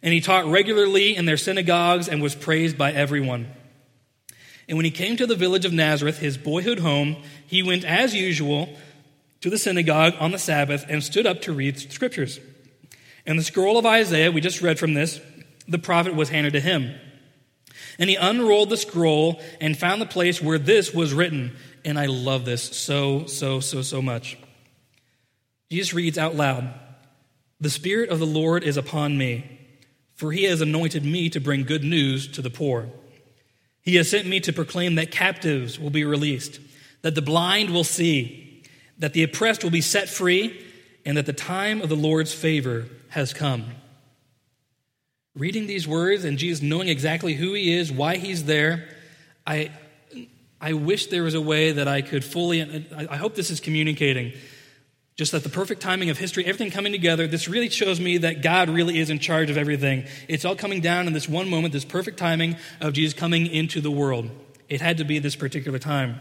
and 0.00 0.14
he 0.14 0.20
taught 0.20 0.46
regularly 0.46 1.16
in 1.16 1.24
their 1.24 1.36
synagogues 1.36 2.08
and 2.08 2.22
was 2.22 2.36
praised 2.36 2.78
by 2.78 2.92
everyone. 2.92 3.48
And 4.68 4.78
when 4.78 4.84
he 4.84 4.92
came 4.92 5.16
to 5.16 5.26
the 5.26 5.34
village 5.34 5.64
of 5.64 5.72
Nazareth, 5.72 6.20
his 6.20 6.38
boyhood 6.38 6.78
home, 6.78 7.16
he 7.48 7.64
went 7.64 7.84
as 7.84 8.14
usual 8.14 8.68
to 9.40 9.50
the 9.50 9.58
synagogue 9.58 10.14
on 10.20 10.30
the 10.30 10.38
Sabbath 10.38 10.86
and 10.88 11.02
stood 11.02 11.26
up 11.26 11.42
to 11.42 11.52
read 11.52 11.80
scriptures. 11.80 12.38
And 13.26 13.36
the 13.36 13.42
scroll 13.42 13.76
of 13.76 13.84
Isaiah, 13.84 14.30
we 14.30 14.40
just 14.40 14.62
read 14.62 14.78
from 14.78 14.94
this, 14.94 15.20
the 15.66 15.80
prophet 15.80 16.14
was 16.14 16.28
handed 16.28 16.52
to 16.52 16.60
him. 16.60 16.94
And 17.98 18.08
he 18.08 18.14
unrolled 18.14 18.70
the 18.70 18.76
scroll 18.76 19.42
and 19.60 19.76
found 19.76 20.00
the 20.00 20.06
place 20.06 20.40
where 20.40 20.60
this 20.60 20.94
was 20.94 21.12
written. 21.12 21.56
And 21.84 21.98
I 21.98 22.06
love 22.06 22.44
this 22.44 22.62
so, 22.62 23.26
so, 23.26 23.58
so, 23.58 23.82
so 23.82 24.00
much. 24.00 24.38
Jesus 25.70 25.94
reads 25.94 26.18
out 26.18 26.34
loud 26.34 26.72
The 27.60 27.70
Spirit 27.70 28.10
of 28.10 28.18
the 28.18 28.26
Lord 28.26 28.64
is 28.64 28.76
upon 28.76 29.18
me, 29.18 29.58
for 30.14 30.32
he 30.32 30.44
has 30.44 30.60
anointed 30.60 31.04
me 31.04 31.28
to 31.30 31.40
bring 31.40 31.64
good 31.64 31.84
news 31.84 32.28
to 32.28 32.42
the 32.42 32.50
poor. 32.50 32.88
He 33.82 33.96
has 33.96 34.10
sent 34.10 34.26
me 34.26 34.40
to 34.40 34.52
proclaim 34.52 34.96
that 34.96 35.10
captives 35.10 35.78
will 35.78 35.90
be 35.90 36.04
released, 36.04 36.60
that 37.02 37.14
the 37.14 37.22
blind 37.22 37.70
will 37.70 37.84
see 37.84 38.48
that 38.98 39.12
the 39.12 39.22
oppressed 39.22 39.62
will 39.62 39.70
be 39.70 39.80
set 39.80 40.08
free, 40.08 40.64
and 41.04 41.16
that 41.16 41.26
the 41.26 41.32
time 41.32 41.80
of 41.80 41.88
the 41.88 41.96
Lord's 41.96 42.32
favor 42.32 42.86
has 43.08 43.32
come. 43.32 43.64
Reading 45.34 45.66
these 45.66 45.86
words 45.86 46.24
and 46.24 46.36
Jesus 46.36 46.62
knowing 46.62 46.88
exactly 46.88 47.34
who 47.34 47.54
he 47.54 47.72
is, 47.72 47.92
why 47.92 48.16
he's 48.16 48.44
there, 48.44 48.88
I, 49.46 49.70
I 50.60 50.72
wish 50.72 51.06
there 51.06 51.22
was 51.22 51.34
a 51.34 51.40
way 51.40 51.72
that 51.72 51.86
I 51.86 52.02
could 52.02 52.24
fully, 52.24 52.86
I 52.92 53.16
hope 53.16 53.36
this 53.36 53.50
is 53.50 53.60
communicating. 53.60 54.32
Just 55.18 55.32
that 55.32 55.42
the 55.42 55.48
perfect 55.48 55.82
timing 55.82 56.10
of 56.10 56.18
history, 56.18 56.44
everything 56.46 56.70
coming 56.70 56.92
together, 56.92 57.26
this 57.26 57.48
really 57.48 57.68
shows 57.68 57.98
me 57.98 58.18
that 58.18 58.40
God 58.40 58.70
really 58.70 59.00
is 59.00 59.10
in 59.10 59.18
charge 59.18 59.50
of 59.50 59.58
everything. 59.58 60.04
It's 60.28 60.44
all 60.44 60.54
coming 60.54 60.80
down 60.80 61.08
in 61.08 61.12
this 61.12 61.28
one 61.28 61.50
moment, 61.50 61.72
this 61.72 61.84
perfect 61.84 62.18
timing 62.18 62.56
of 62.80 62.92
Jesus 62.92 63.18
coming 63.18 63.48
into 63.48 63.80
the 63.80 63.90
world. 63.90 64.30
It 64.68 64.80
had 64.80 64.98
to 64.98 65.04
be 65.04 65.18
this 65.18 65.34
particular 65.34 65.80
time. 65.80 66.20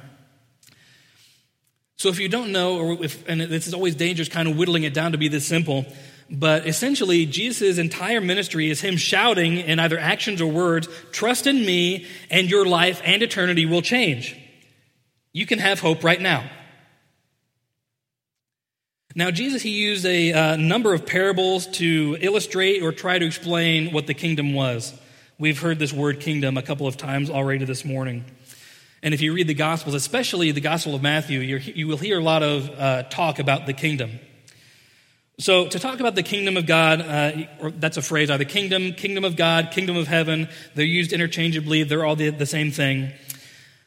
So 1.98 2.10
if 2.10 2.20
you 2.20 2.28
don't 2.28 2.52
know, 2.52 2.80
or 2.80 3.04
if, 3.04 3.24
and 3.30 3.40
this 3.40 3.68
is 3.68 3.76
always 3.76 3.94
dangerous, 3.94 4.30
kind 4.30 4.48
of 4.48 4.58
whittling 4.58 4.82
it 4.82 4.96
down 4.96 5.12
to 5.12 5.20
be 5.20 5.28
this 5.28 5.46
simple, 5.46 5.86
but 6.30 6.68
essentially, 6.68 7.26
Jesus' 7.28 7.78
entire 7.78 8.20
ministry 8.20 8.70
is 8.70 8.82
him 8.82 8.98
shouting 8.98 9.58
in 9.58 9.80
either 9.80 9.98
actions 9.98 10.42
or 10.42 10.52
words, 10.52 10.90
Trust 11.12 11.48
in 11.48 11.66
me, 11.66 12.08
and 12.30 12.50
your 12.50 12.66
life 12.66 13.00
and 13.06 13.22
eternity 13.22 13.66
will 13.66 13.82
change. 13.82 14.36
You 15.34 15.46
can 15.46 15.60
have 15.60 15.80
hope 15.80 16.04
right 16.04 16.20
now. 16.20 16.50
Now, 19.18 19.32
Jesus, 19.32 19.64
he 19.64 19.72
used 19.72 20.06
a 20.06 20.32
uh, 20.32 20.56
number 20.58 20.94
of 20.94 21.08
parables 21.08 21.66
to 21.78 22.20
illustrate 22.22 22.84
or 22.84 22.92
try 22.92 23.18
to 23.18 23.26
explain 23.26 23.92
what 23.92 24.06
the 24.06 24.14
kingdom 24.14 24.54
was. 24.54 24.94
We've 25.40 25.60
heard 25.60 25.80
this 25.80 25.92
word 25.92 26.20
kingdom 26.20 26.56
a 26.56 26.62
couple 26.62 26.86
of 26.86 26.98
times 26.98 27.32
already 27.32 27.66
this 27.66 27.84
morning. 27.84 28.26
And 29.02 29.16
if 29.16 29.22
you 29.22 29.34
read 29.34 29.48
the 29.48 29.56
Gospels, 29.56 29.96
especially 29.96 30.52
the 30.52 30.62
Gospel 30.62 30.94
of 30.94 31.02
Matthew, 31.02 31.40
you 31.40 31.88
will 31.88 31.98
hear 31.98 32.20
a 32.20 32.24
lot 32.24 32.44
of 32.44 32.70
uh, 32.70 33.04
talk 33.10 33.40
about 33.40 33.66
the 33.66 33.74
kingdom. 33.74 34.20
So, 35.40 35.68
to 35.68 35.80
talk 35.80 36.00
about 36.00 36.14
the 36.14 36.22
kingdom 36.22 36.56
of 36.56 36.68
God, 36.68 37.02
uh, 37.02 37.72
that's 37.80 37.98
a 37.98 38.04
phrase 38.04 38.30
either 38.30 38.46
kingdom, 38.46 38.94
kingdom 38.94 39.26
of 39.26 39.36
God, 39.36 39.72
kingdom 39.72 39.98
of 39.98 40.08
heaven, 40.08 40.48
they're 40.76 40.86
used 40.86 41.12
interchangeably, 41.12 41.82
they're 41.82 42.06
all 42.06 42.16
the, 42.16 42.30
the 42.30 42.46
same 42.46 42.70
thing. 42.70 43.14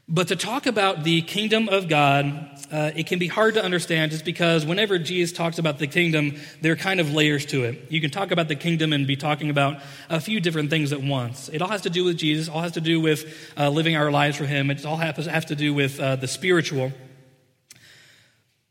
But 0.08 0.26
to 0.26 0.34
talk 0.34 0.66
about 0.66 1.04
the 1.04 1.22
kingdom 1.22 1.68
of 1.68 1.88
God, 1.88 2.50
uh, 2.70 2.92
it 2.94 3.06
can 3.06 3.18
be 3.18 3.26
hard 3.26 3.54
to 3.54 3.64
understand 3.64 4.12
just 4.12 4.24
because 4.24 4.64
whenever 4.64 4.98
Jesus 4.98 5.36
talks 5.36 5.58
about 5.58 5.78
the 5.78 5.86
kingdom, 5.86 6.36
there 6.60 6.72
are 6.72 6.76
kind 6.76 7.00
of 7.00 7.12
layers 7.12 7.44
to 7.46 7.64
it. 7.64 7.90
You 7.90 8.00
can 8.00 8.10
talk 8.10 8.30
about 8.30 8.48
the 8.48 8.54
kingdom 8.54 8.92
and 8.92 9.06
be 9.06 9.16
talking 9.16 9.50
about 9.50 9.80
a 10.08 10.20
few 10.20 10.40
different 10.40 10.70
things 10.70 10.92
at 10.92 11.02
once. 11.02 11.48
It 11.48 11.62
all 11.62 11.68
has 11.68 11.82
to 11.82 11.90
do 11.90 12.04
with 12.04 12.16
Jesus, 12.16 12.48
all 12.48 12.62
has 12.62 12.72
to 12.72 12.80
do 12.80 13.00
with 13.00 13.52
uh, 13.56 13.70
living 13.70 13.96
our 13.96 14.10
lives 14.10 14.36
for 14.36 14.44
Him, 14.46 14.70
it 14.70 14.84
all 14.84 14.96
has, 14.96 15.26
has 15.26 15.46
to 15.46 15.56
do 15.56 15.74
with 15.74 15.98
uh, 15.98 16.16
the 16.16 16.28
spiritual. 16.28 16.92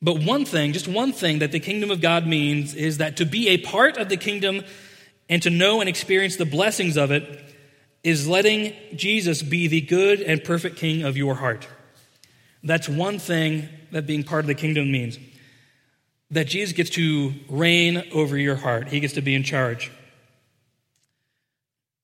But 0.01 0.23
one 0.23 0.45
thing, 0.45 0.71
just 0.71 0.87
one 0.87 1.11
thing 1.11 1.39
that 1.39 1.51
the 1.51 1.59
kingdom 1.59 1.91
of 1.91 1.99
God 1.99 2.25
means 2.25 2.73
is 2.73 2.99
that 2.99 3.17
to 3.17 3.25
be 3.25 3.49
a 3.49 3.57
part 3.57 3.97
of 3.97 4.07
the 4.07 4.15
kingdom 4.15 4.63
and 5.27 5.43
to 5.43 5.49
know 5.49 5.81
and 5.81 5.89
experience 5.89 6.37
the 6.37 6.45
blessings 6.45 6.95
of 6.95 7.11
it 7.11 7.45
is 8.01 8.27
letting 8.27 8.73
Jesus 8.95 9.41
be 9.41 9.67
the 9.67 9.81
good 9.81 10.21
and 10.21 10.41
perfect 10.41 10.77
king 10.77 11.03
of 11.03 11.17
your 11.17 11.35
heart. 11.35 11.67
That's 12.63 12.87
one 12.87 13.19
thing 13.19 13.67
that 13.91 14.05
being 14.05 14.23
part 14.23 14.41
of 14.41 14.47
the 14.47 14.55
kingdom 14.55 14.91
means. 14.91 15.17
That 16.31 16.47
Jesus 16.47 16.73
gets 16.73 16.91
to 16.91 17.33
reign 17.49 18.03
over 18.13 18.37
your 18.37 18.55
heart, 18.55 18.89
he 18.89 18.99
gets 18.99 19.13
to 19.13 19.21
be 19.21 19.33
in 19.35 19.43
charge. 19.43 19.91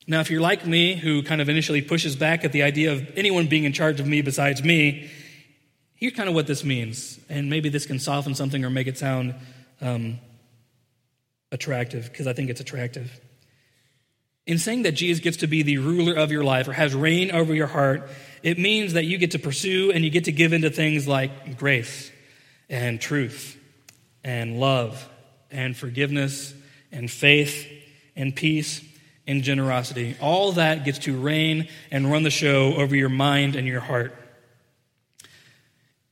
Now, 0.08 0.20
if 0.20 0.30
you're 0.30 0.42
like 0.42 0.66
me, 0.68 0.96
who 0.96 1.24
kind 1.24 1.42
of 1.42 1.50
initially 1.50 1.82
pushes 1.82 2.16
back 2.16 2.46
at 2.46 2.52
the 2.52 2.62
idea 2.62 2.92
of 2.92 3.18
anyone 3.18 3.48
being 3.48 3.64
in 3.64 3.74
charge 3.74 4.00
of 4.00 4.08
me 4.08 4.22
besides 4.22 4.64
me, 4.64 5.10
here's 5.96 6.14
kind 6.14 6.30
of 6.30 6.36
what 6.36 6.46
this 6.46 6.64
means. 6.64 7.20
And 7.28 7.50
maybe 7.50 7.70
this 7.70 7.88
can 7.88 7.98
soften 7.98 8.36
something 8.36 8.64
or 8.64 8.70
make 8.70 8.86
it 8.86 9.00
sound 9.00 9.34
um, 9.82 10.20
attractive, 11.52 12.12
because 12.12 12.28
I 12.28 12.34
think 12.34 12.52
it's 12.52 12.62
attractive. 12.62 13.20
In 14.46 14.60
saying 14.60 14.84
that 14.84 14.92
Jesus 14.92 15.24
gets 15.24 15.38
to 15.38 15.48
be 15.48 15.64
the 15.64 15.80
ruler 15.80 16.14
of 16.14 16.32
your 16.32 16.44
life 16.44 16.68
or 16.68 16.74
has 16.74 16.94
reign 16.94 17.32
over 17.32 17.56
your 17.56 17.66
heart, 17.66 18.08
it 18.46 18.60
means 18.60 18.94
that 18.94 19.06
you 19.06 19.18
get 19.18 19.32
to 19.32 19.40
pursue 19.40 19.92
and 19.92 20.04
you 20.04 20.12
get 20.12 20.26
to 20.26 20.32
give 20.32 20.54
into 20.54 20.70
things 20.70 21.08
like 21.08 21.58
grace 21.58 22.12
and 22.70 23.02
truth 23.02 23.60
and 24.24 24.60
love 24.60 25.10
and 25.50 25.76
forgiveness 25.76 26.54
and 26.92 27.10
faith 27.10 27.68
and 28.16 28.36
peace 28.36 28.86
and 29.26 29.42
generosity. 29.42 30.16
All 30.22 30.52
that 30.52 30.86
gets 30.86 31.00
to 31.00 31.20
reign 31.20 31.70
and 31.90 32.12
run 32.12 32.22
the 32.22 32.30
show 32.30 32.76
over 32.76 32.96
your 32.96 33.10
mind 33.10 33.56
and 33.56 33.66
your 33.66 33.80
heart. 33.80 34.14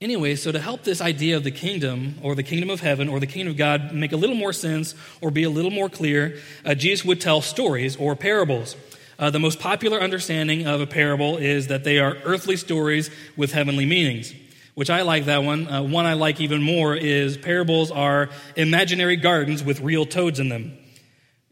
Anyway, 0.02 0.34
so 0.34 0.52
to 0.52 0.60
help 0.60 0.84
this 0.84 1.02
idea 1.02 1.38
of 1.38 1.44
the 1.44 1.52
kingdom 1.52 2.16
or 2.24 2.34
the 2.34 2.42
kingdom 2.42 2.72
of 2.72 2.82
heaven 2.82 3.10
or 3.10 3.20
the 3.20 3.28
kingdom 3.28 3.52
of 3.52 3.58
God 3.58 3.94
make 3.94 4.12
a 4.12 4.18
little 4.18 4.36
more 4.36 4.54
sense 4.54 4.96
or 5.22 5.30
be 5.30 5.44
a 5.44 5.52
little 5.52 5.70
more 5.70 5.88
clear, 5.88 6.40
uh, 6.66 6.74
Jesus 6.74 7.06
would 7.06 7.22
tell 7.22 7.42
stories 7.42 7.96
or 7.96 8.16
parables. 8.16 8.76
Uh, 9.20 9.30
the 9.30 9.40
most 9.40 9.60
popular 9.60 10.00
understanding 10.00 10.68
of 10.68 10.82
a 10.82 10.88
parable 10.88 11.38
is 11.38 11.68
that 11.68 11.84
they 11.84 12.00
are 12.00 12.18
earthly 12.24 12.58
stories 12.58 13.10
with 13.38 13.52
heavenly 13.52 13.86
meanings, 13.86 14.34
which 14.74 14.90
I 14.90 15.02
like 15.04 15.26
that 15.26 15.44
one. 15.44 15.68
Uh, 15.68 15.84
one 15.84 16.06
I 16.06 16.14
like 16.14 16.42
even 16.42 16.62
more 16.62 16.96
is 16.96 17.38
parables 17.38 17.92
are 17.92 18.30
imaginary 18.56 19.16
gardens 19.16 19.64
with 19.64 19.82
real 19.82 20.06
toads 20.06 20.40
in 20.40 20.50
them. 20.50 20.78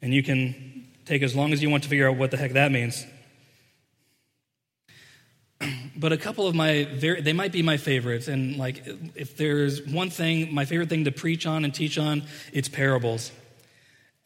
And 0.01 0.13
you 0.13 0.23
can 0.23 0.87
take 1.05 1.21
as 1.21 1.35
long 1.35 1.53
as 1.53 1.61
you 1.61 1.69
want 1.69 1.83
to 1.83 1.89
figure 1.89 2.09
out 2.09 2.17
what 2.17 2.31
the 2.31 2.37
heck 2.37 2.53
that 2.53 2.71
means 2.71 3.05
but 5.95 6.11
a 6.11 6.17
couple 6.17 6.47
of 6.47 6.55
my 6.55 6.85
very, 6.85 7.21
they 7.21 7.33
might 7.33 7.51
be 7.51 7.61
my 7.61 7.77
favorites. 7.77 8.27
And 8.27 8.57
like, 8.57 8.83
if 9.15 9.37
there's 9.37 9.85
one 9.85 10.09
thing, 10.09 10.53
my 10.53 10.65
favorite 10.65 10.89
thing 10.89 11.05
to 11.05 11.11
preach 11.11 11.45
on 11.45 11.65
and 11.65 11.73
teach 11.73 11.97
on, 11.97 12.23
it's 12.53 12.69
parables. 12.69 13.31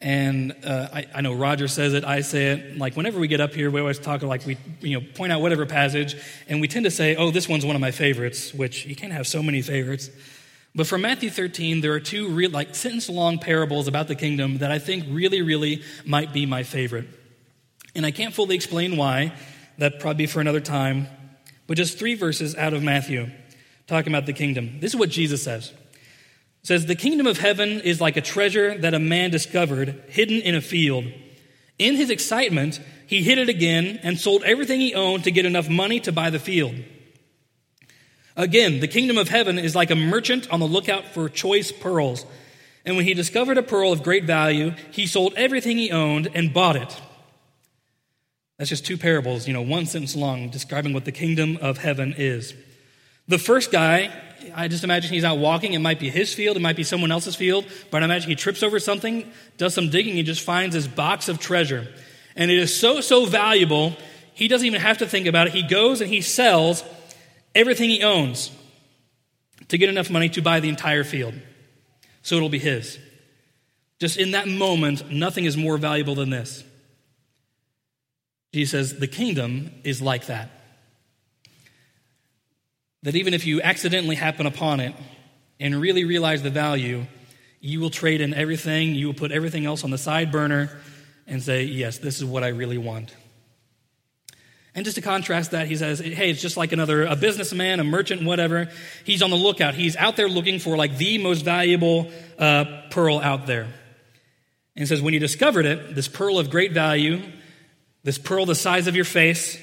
And 0.00 0.54
uh, 0.62 0.88
I, 0.92 1.06
I, 1.14 1.20
know 1.22 1.32
Roger 1.32 1.68
says 1.68 1.94
it, 1.94 2.04
I 2.04 2.20
say 2.20 2.48
it. 2.48 2.76
Like 2.76 2.96
whenever 2.96 3.18
we 3.18 3.28
get 3.28 3.40
up 3.40 3.54
here, 3.54 3.70
we 3.70 3.80
always 3.80 3.98
talk 3.98 4.22
like 4.22 4.44
we, 4.44 4.58
you 4.80 5.00
know, 5.00 5.06
point 5.14 5.32
out 5.32 5.40
whatever 5.40 5.64
passage, 5.64 6.16
and 6.48 6.60
we 6.60 6.68
tend 6.68 6.84
to 6.84 6.90
say, 6.90 7.16
"Oh, 7.16 7.30
this 7.30 7.48
one's 7.48 7.64
one 7.64 7.76
of 7.76 7.80
my 7.80 7.92
favorites," 7.92 8.52
which 8.52 8.84
you 8.84 8.94
can't 8.94 9.12
have 9.12 9.26
so 9.26 9.42
many 9.42 9.62
favorites. 9.62 10.10
But 10.74 10.86
for 10.86 10.98
Matthew 10.98 11.30
13, 11.30 11.80
there 11.80 11.94
are 11.94 12.00
two 12.00 12.28
real, 12.28 12.50
like 12.50 12.74
sentence-long 12.74 13.38
parables 13.38 13.88
about 13.88 14.08
the 14.08 14.14
kingdom 14.14 14.58
that 14.58 14.70
I 14.70 14.78
think 14.78 15.06
really, 15.08 15.40
really 15.40 15.82
might 16.04 16.34
be 16.34 16.44
my 16.44 16.62
favorite. 16.62 17.08
And 17.94 18.04
I 18.04 18.10
can't 18.10 18.34
fully 18.34 18.54
explain 18.54 18.98
why. 18.98 19.32
That 19.78 20.00
probably 20.00 20.24
be 20.24 20.26
for 20.26 20.40
another 20.40 20.60
time. 20.60 21.08
But 21.66 21.78
just 21.78 21.98
three 21.98 22.14
verses 22.14 22.54
out 22.54 22.74
of 22.74 22.82
Matthew 22.82 23.30
talking 23.86 24.12
about 24.12 24.26
the 24.26 24.34
kingdom. 24.34 24.78
This 24.80 24.92
is 24.92 24.96
what 25.00 25.08
Jesus 25.08 25.42
says. 25.42 25.72
Says, 26.66 26.86
The 26.86 26.96
kingdom 26.96 27.28
of 27.28 27.38
heaven 27.38 27.80
is 27.82 28.00
like 28.00 28.16
a 28.16 28.20
treasure 28.20 28.76
that 28.76 28.92
a 28.92 28.98
man 28.98 29.30
discovered 29.30 30.02
hidden 30.08 30.40
in 30.40 30.56
a 30.56 30.60
field. 30.60 31.04
In 31.78 31.94
his 31.94 32.10
excitement, 32.10 32.80
he 33.06 33.22
hid 33.22 33.38
it 33.38 33.48
again 33.48 34.00
and 34.02 34.18
sold 34.18 34.42
everything 34.42 34.80
he 34.80 34.92
owned 34.92 35.22
to 35.22 35.30
get 35.30 35.46
enough 35.46 35.68
money 35.68 36.00
to 36.00 36.10
buy 36.10 36.28
the 36.28 36.40
field. 36.40 36.74
Again, 38.34 38.80
the 38.80 38.88
kingdom 38.88 39.16
of 39.16 39.28
heaven 39.28 39.60
is 39.60 39.76
like 39.76 39.92
a 39.92 39.94
merchant 39.94 40.50
on 40.50 40.58
the 40.58 40.66
lookout 40.66 41.04
for 41.14 41.28
choice 41.28 41.70
pearls. 41.70 42.26
And 42.84 42.96
when 42.96 43.04
he 43.04 43.14
discovered 43.14 43.58
a 43.58 43.62
pearl 43.62 43.92
of 43.92 44.02
great 44.02 44.24
value, 44.24 44.72
he 44.90 45.06
sold 45.06 45.34
everything 45.36 45.78
he 45.78 45.92
owned 45.92 46.28
and 46.34 46.52
bought 46.52 46.74
it. 46.74 47.00
That's 48.58 48.70
just 48.70 48.84
two 48.84 48.98
parables, 48.98 49.46
you 49.46 49.54
know, 49.54 49.62
one 49.62 49.86
sentence 49.86 50.16
long, 50.16 50.50
describing 50.50 50.94
what 50.94 51.04
the 51.04 51.12
kingdom 51.12 51.58
of 51.58 51.78
heaven 51.78 52.12
is. 52.18 52.54
The 53.28 53.38
first 53.38 53.70
guy, 53.70 54.10
I 54.54 54.68
just 54.68 54.84
imagine 54.84 55.12
he's 55.12 55.24
out 55.24 55.38
walking. 55.38 55.72
It 55.72 55.78
might 55.80 55.98
be 55.98 56.10
his 56.10 56.32
field, 56.32 56.56
it 56.56 56.60
might 56.60 56.76
be 56.76 56.84
someone 56.84 57.12
else's 57.12 57.34
field, 57.34 57.66
but 57.90 58.02
I 58.02 58.04
imagine 58.04 58.28
he 58.30 58.36
trips 58.36 58.62
over 58.62 58.78
something, 58.78 59.30
does 59.56 59.74
some 59.74 59.90
digging, 59.90 60.14
he 60.14 60.22
just 60.22 60.42
finds 60.42 60.74
this 60.74 60.86
box 60.86 61.28
of 61.28 61.38
treasure. 61.38 61.86
And 62.34 62.50
it 62.50 62.58
is 62.58 62.78
so, 62.78 63.00
so 63.00 63.26
valuable, 63.26 63.94
he 64.34 64.48
doesn't 64.48 64.66
even 64.66 64.80
have 64.80 64.98
to 64.98 65.06
think 65.06 65.26
about 65.26 65.46
it. 65.46 65.54
He 65.54 65.62
goes 65.62 66.00
and 66.00 66.10
he 66.10 66.20
sells 66.20 66.84
everything 67.54 67.88
he 67.88 68.02
owns 68.02 68.50
to 69.68 69.78
get 69.78 69.88
enough 69.88 70.10
money 70.10 70.28
to 70.30 70.42
buy 70.42 70.60
the 70.60 70.68
entire 70.68 71.04
field. 71.04 71.34
So 72.22 72.36
it'll 72.36 72.48
be 72.48 72.58
his. 72.58 72.98
Just 73.98 74.18
in 74.18 74.32
that 74.32 74.46
moment, 74.46 75.10
nothing 75.10 75.46
is 75.46 75.56
more 75.56 75.78
valuable 75.78 76.14
than 76.14 76.30
this. 76.30 76.62
Jesus 78.52 78.90
says, 78.90 78.98
the 78.98 79.06
kingdom 79.06 79.70
is 79.84 80.02
like 80.02 80.26
that. 80.26 80.50
That 83.02 83.14
even 83.14 83.34
if 83.34 83.46
you 83.46 83.62
accidentally 83.62 84.16
happen 84.16 84.46
upon 84.46 84.80
it 84.80 84.94
and 85.60 85.80
really 85.80 86.04
realize 86.04 86.42
the 86.42 86.50
value, 86.50 87.06
you 87.60 87.80
will 87.80 87.90
trade 87.90 88.20
in 88.20 88.34
everything, 88.34 88.94
you 88.94 89.06
will 89.06 89.14
put 89.14 89.32
everything 89.32 89.66
else 89.66 89.84
on 89.84 89.90
the 89.90 89.98
side 89.98 90.32
burner 90.32 90.70
and 91.26 91.42
say, 91.42 91.64
Yes, 91.64 91.98
this 91.98 92.18
is 92.18 92.24
what 92.24 92.44
I 92.44 92.48
really 92.48 92.78
want. 92.78 93.14
And 94.74 94.84
just 94.84 94.96
to 94.96 95.00
contrast 95.00 95.52
that, 95.52 95.66
he 95.66 95.76
says, 95.76 95.98
Hey, 95.98 96.30
it's 96.30 96.40
just 96.40 96.56
like 96.56 96.72
another, 96.72 97.04
a 97.04 97.16
businessman, 97.16 97.80
a 97.80 97.84
merchant, 97.84 98.22
whatever. 98.24 98.68
He's 99.04 99.22
on 99.22 99.30
the 99.30 99.36
lookout. 99.36 99.74
He's 99.74 99.96
out 99.96 100.16
there 100.16 100.28
looking 100.28 100.58
for 100.58 100.76
like 100.76 100.98
the 100.98 101.18
most 101.18 101.44
valuable 101.44 102.10
uh, 102.38 102.82
pearl 102.90 103.18
out 103.18 103.46
there. 103.46 103.68
And 104.76 104.86
says, 104.86 105.00
When 105.00 105.14
you 105.14 105.20
discovered 105.20 105.64
it, 105.64 105.94
this 105.94 106.08
pearl 106.08 106.38
of 106.38 106.50
great 106.50 106.72
value, 106.72 107.22
this 108.04 108.18
pearl 108.18 108.46
the 108.46 108.54
size 108.54 108.86
of 108.86 108.94
your 108.94 109.06
face, 109.06 109.58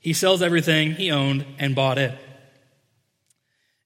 he 0.00 0.12
sells 0.12 0.42
everything 0.42 0.92
he 0.92 1.12
owned 1.12 1.46
and 1.58 1.76
bought 1.76 1.98
it. 1.98 2.18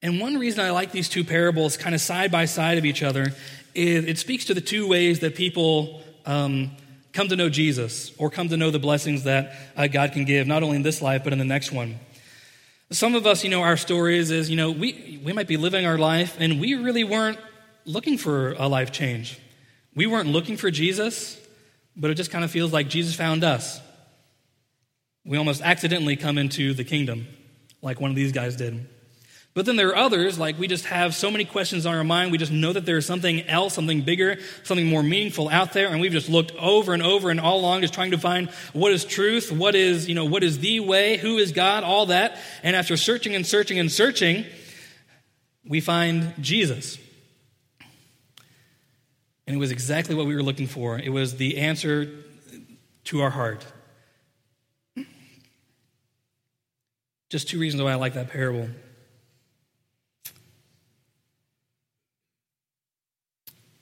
And 0.01 0.19
one 0.19 0.37
reason 0.37 0.63
I 0.63 0.71
like 0.71 0.91
these 0.91 1.09
two 1.09 1.23
parables 1.23 1.75
kind 1.75 1.95
of 1.95 2.01
side 2.01 2.31
by 2.31 2.45
side 2.45 2.77
of 2.77 2.85
each 2.85 3.01
other 3.01 3.33
is 3.73 4.05
it 4.05 4.17
speaks 4.17 4.45
to 4.45 4.53
the 4.53 4.61
two 4.61 4.87
ways 4.87 5.19
that 5.21 5.35
people 5.35 6.01
um, 6.25 6.71
come 7.13 7.27
to 7.29 7.35
know 7.35 7.49
Jesus 7.49 8.11
or 8.17 8.29
come 8.29 8.49
to 8.49 8.57
know 8.57 8.69
the 8.69 8.79
blessings 8.79 9.23
that 9.23 9.53
uh, 9.75 9.87
God 9.87 10.11
can 10.11 10.25
give, 10.25 10.45
not 10.45 10.61
only 10.61 10.75
in 10.75 10.83
this 10.83 11.01
life, 11.01 11.23
but 11.23 11.33
in 11.33 11.39
the 11.39 11.45
next 11.45 11.71
one. 11.71 11.99
Some 12.91 13.15
of 13.15 13.25
us, 13.25 13.43
you 13.43 13.49
know, 13.49 13.63
our 13.63 13.75
stories 13.75 14.31
is, 14.31 14.49
you 14.49 14.55
know, 14.55 14.71
we, 14.71 15.19
we 15.23 15.33
might 15.33 15.47
be 15.47 15.57
living 15.57 15.85
our 15.85 15.97
life 15.97 16.37
and 16.39 16.59
we 16.59 16.75
really 16.75 17.03
weren't 17.03 17.39
looking 17.85 18.17
for 18.17 18.53
a 18.53 18.67
life 18.67 18.91
change. 18.91 19.39
We 19.95 20.05
weren't 20.05 20.29
looking 20.29 20.57
for 20.57 20.69
Jesus, 20.69 21.39
but 21.95 22.11
it 22.11 22.15
just 22.15 22.29
kind 22.29 22.45
of 22.45 22.51
feels 22.51 22.71
like 22.71 22.87
Jesus 22.87 23.15
found 23.15 23.43
us. 23.43 23.81
We 25.25 25.37
almost 25.37 25.61
accidentally 25.61 26.15
come 26.15 26.37
into 26.37 26.73
the 26.73 26.83
kingdom, 26.83 27.27
like 27.81 27.99
one 27.99 28.11
of 28.11 28.15
these 28.15 28.31
guys 28.31 28.55
did. 28.55 28.87
But 29.53 29.65
then 29.65 29.75
there 29.75 29.89
are 29.89 29.95
others, 29.95 30.37
like 30.37 30.59
we 30.59 30.67
just 30.67 30.85
have 30.85 31.15
so 31.15 31.31
many 31.31 31.43
questions 31.43 31.87
on 31.87 31.95
our 31.95 32.03
mind, 32.03 32.31
we 32.31 32.37
just 32.37 32.51
know 32.51 32.73
that 32.73 32.85
there's 32.85 33.07
something 33.07 33.41
else, 33.47 33.73
something 33.73 34.03
bigger, 34.03 34.37
something 34.61 34.85
more 34.85 35.01
meaningful 35.01 35.49
out 35.49 35.73
there, 35.73 35.87
and 35.87 35.99
we've 35.99 36.11
just 36.11 36.29
looked 36.29 36.55
over 36.57 36.93
and 36.93 37.01
over 37.01 37.31
and 37.31 37.39
all 37.39 37.59
along 37.59 37.81
just 37.81 37.95
trying 37.95 38.11
to 38.11 38.19
find 38.19 38.51
what 38.73 38.91
is 38.91 39.03
truth, 39.03 39.51
what 39.51 39.73
is, 39.73 40.07
you 40.07 40.13
know, 40.13 40.25
what 40.25 40.43
is 40.43 40.59
the 40.59 40.79
way, 40.79 41.17
who 41.17 41.37
is 41.37 41.51
God, 41.53 41.83
all 41.83 42.05
that. 42.07 42.37
And 42.61 42.75
after 42.75 42.95
searching 42.95 43.33
and 43.33 43.47
searching 43.47 43.79
and 43.79 43.91
searching, 43.91 44.45
we 45.65 45.81
find 45.81 46.35
Jesus. 46.39 46.99
And 49.47 49.55
it 49.55 49.59
was 49.59 49.71
exactly 49.71 50.13
what 50.13 50.27
we 50.27 50.35
were 50.35 50.43
looking 50.43 50.67
for. 50.67 50.99
It 50.99 51.09
was 51.09 51.37
the 51.37 51.57
answer 51.57 52.11
to 53.05 53.21
our 53.21 53.29
heart. 53.31 53.65
Just 57.29 57.49
two 57.49 57.59
reasons 57.59 57.81
why 57.81 57.91
I 57.91 57.95
like 57.95 58.13
that 58.13 58.29
parable. 58.29 58.69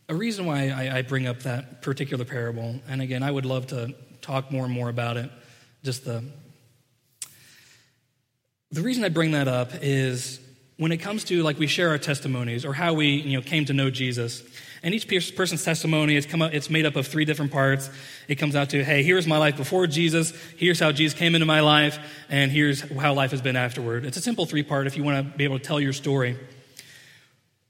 A 0.07 0.15
reason 0.15 0.45
why 0.45 0.69
I, 0.69 0.97
I, 0.97 1.01
bring 1.01 1.25
up 1.25 1.39
that 1.41 1.81
particular 1.81 2.25
parable, 2.25 2.79
and 2.87 3.01
again, 3.01 3.23
I 3.23 3.31
would 3.31 3.45
love 3.45 3.67
to 3.67 3.95
talk 4.21 4.51
more 4.51 4.65
and 4.65 4.73
more 4.73 4.89
about 4.89 5.17
it. 5.17 5.31
Just 5.83 6.05
the 6.05 6.23
the 8.71 8.81
reason 8.81 9.03
I 9.03 9.09
bring 9.09 9.31
that 9.31 9.47
up 9.47 9.71
is 9.81 10.39
when 10.77 10.91
it 10.91 10.97
comes 10.97 11.23
to 11.25 11.41
like 11.43 11.57
we 11.57 11.67
share 11.67 11.89
our 11.89 11.97
testimonies 11.97 12.65
or 12.65 12.73
how 12.73 12.93
we 12.93 13.07
you 13.07 13.37
know 13.37 13.41
came 13.41 13.65
to 13.65 13.73
know 13.73 13.89
Jesus, 13.89 14.43
and 14.83 14.93
each 14.93 15.07
person's 15.35 15.63
testimony 15.63 16.15
is 16.15 16.25
come 16.25 16.41
up, 16.41 16.53
it's 16.53 16.69
made 16.69 16.85
up 16.85 16.95
of 16.95 17.07
three 17.07 17.25
different 17.25 17.51
parts. 17.51 17.89
It 18.27 18.35
comes 18.35 18.55
out 18.55 18.69
to 18.71 18.83
hey, 18.83 19.01
here's 19.01 19.25
my 19.25 19.37
life 19.37 19.57
before 19.57 19.87
Jesus, 19.87 20.33
here's 20.57 20.79
how 20.79 20.91
Jesus 20.91 21.17
came 21.17 21.33
into 21.33 21.45
my 21.47 21.61
life, 21.61 21.97
and 22.29 22.51
here's 22.51 22.81
how 22.81 23.13
life 23.13 23.31
has 23.31 23.41
been 23.41 23.55
afterward. 23.55 24.05
It's 24.05 24.17
a 24.17 24.21
simple 24.21 24.45
three 24.45 24.63
part 24.63 24.85
if 24.85 24.97
you 24.97 25.03
want 25.03 25.31
to 25.31 25.37
be 25.37 25.45
able 25.45 25.57
to 25.57 25.65
tell 25.65 25.79
your 25.79 25.93
story. 25.93 26.37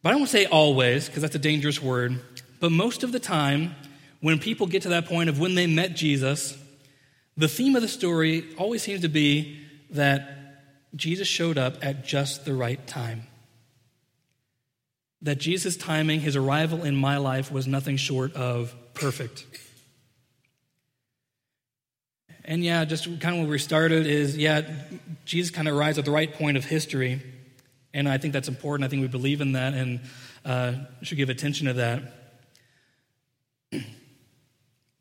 But 0.05 0.09
I 0.09 0.11
don't 0.11 0.21
want 0.21 0.31
to 0.33 0.37
say 0.37 0.45
always, 0.45 1.07
because 1.07 1.23
that's 1.23 1.33
a 1.33 1.39
dangerous 1.39 1.81
word. 1.81 2.21
But 2.59 2.71
most 2.71 3.01
of 3.01 3.11
the 3.11 3.19
time, 3.19 3.73
when 4.21 4.37
people 4.37 4.67
get 4.67 4.83
to 4.83 4.89
that 4.89 5.07
point 5.07 5.29
of 5.29 5.39
when 5.39 5.55
they 5.55 5.65
met 5.65 5.95
Jesus, 5.95 6.55
the 7.35 7.47
theme 7.47 7.75
of 7.75 7.81
the 7.81 7.87
story 7.87 8.45
always 8.55 8.83
seems 8.83 9.01
to 9.01 9.07
be 9.07 9.65
that 9.89 10.61
Jesus 10.95 11.27
showed 11.27 11.57
up 11.57 11.83
at 11.83 12.05
just 12.05 12.45
the 12.45 12.53
right 12.53 12.85
time. 12.85 13.23
That 15.23 15.39
Jesus' 15.39 15.75
timing, 15.75 16.19
his 16.19 16.35
arrival 16.35 16.83
in 16.83 16.95
my 16.95 17.17
life, 17.17 17.51
was 17.51 17.65
nothing 17.65 17.97
short 17.97 18.31
of 18.35 18.75
perfect. 18.93 19.47
And 22.43 22.63
yeah, 22.63 22.85
just 22.85 23.05
kind 23.05 23.37
of 23.37 23.41
where 23.41 23.53
we 23.53 23.57
started 23.57 24.05
is 24.05 24.37
yeah, 24.37 24.69
Jesus 25.25 25.49
kind 25.49 25.67
of 25.67 25.75
arrives 25.75 25.97
at 25.97 26.05
the 26.05 26.11
right 26.11 26.31
point 26.31 26.57
of 26.57 26.65
history. 26.65 27.23
And 27.95 28.09
I 28.09 28.17
think 28.17 28.33
that's 28.33 28.49
important. 28.49 28.85
I 28.85 28.89
think 28.89 29.01
we 29.01 29.07
believe 29.07 29.39
in 29.39 29.53
that 29.53 29.73
and 29.73 30.01
uh, 30.43 30.73
should 31.01 31.17
give 31.17 31.29
attention 31.29 31.67
to 31.67 31.73
that. 31.73 32.03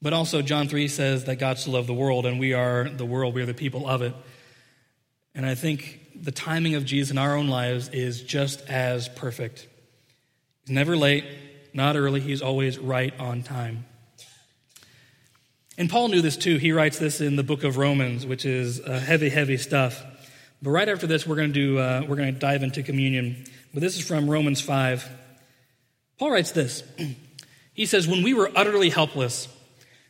But 0.03 0.13
also, 0.13 0.43
John 0.43 0.69
3 0.69 0.89
says 0.89 1.25
that 1.25 1.37
God 1.37 1.57
so 1.57 1.71
loved 1.71 1.89
the 1.89 1.95
world, 1.95 2.27
and 2.27 2.39
we 2.39 2.53
are 2.53 2.91
the 2.91 3.07
world, 3.07 3.35
we 3.35 3.41
are 3.41 3.47
the 3.47 3.55
people 3.55 3.89
of 3.89 4.03
it. 4.03 4.15
And 5.35 5.47
I 5.47 5.55
think 5.55 6.11
the 6.15 6.31
timing 6.31 6.75
of 6.75 6.85
Jesus 6.85 7.11
in 7.11 7.17
our 7.17 7.35
own 7.35 7.49
lives 7.49 7.89
is 7.89 8.23
just 8.23 8.61
as 8.69 9.09
perfect. 9.09 9.67
He's 10.67 10.75
never 10.75 10.95
late, 10.95 11.25
not 11.73 11.97
early, 11.97 12.21
he's 12.21 12.43
always 12.43 12.79
right 12.79 13.19
on 13.19 13.43
time. 13.43 13.87
And 15.79 15.89
Paul 15.89 16.09
knew 16.09 16.21
this 16.21 16.37
too. 16.37 16.59
He 16.59 16.73
writes 16.73 16.99
this 16.99 17.23
in 17.23 17.37
the 17.37 17.43
book 17.43 17.65
of 17.65 17.79
Romans, 17.79 18.27
which 18.27 18.45
is 18.45 18.81
uh, 18.81 18.99
heavy, 18.99 19.31
heavy 19.31 19.57
stuff. 19.57 20.05
But 20.65 20.71
right 20.71 20.89
after 20.89 21.07
this, 21.07 21.27
we're 21.27 21.37
going 21.37 21.53
to 21.53 21.55
do 21.55 21.79
uh, 21.79 22.07
we're 22.09 22.17
going 22.17 22.33
to 22.33 22.41
dive 22.41 22.63
into 22.63 22.83
communion. 22.83 23.45
But 23.75 23.83
this 23.83 23.99
is 23.99 24.09
from 24.09 24.31
Romans 24.31 24.63
five. 24.63 25.07
Paul 26.19 26.31
writes 26.31 26.51
this. 26.51 26.83
He 27.77 27.87
says, 27.87 28.07
"When 28.07 28.23
we 28.23 28.35
were 28.35 28.53
utterly 28.55 28.89
helpless, 28.89 29.49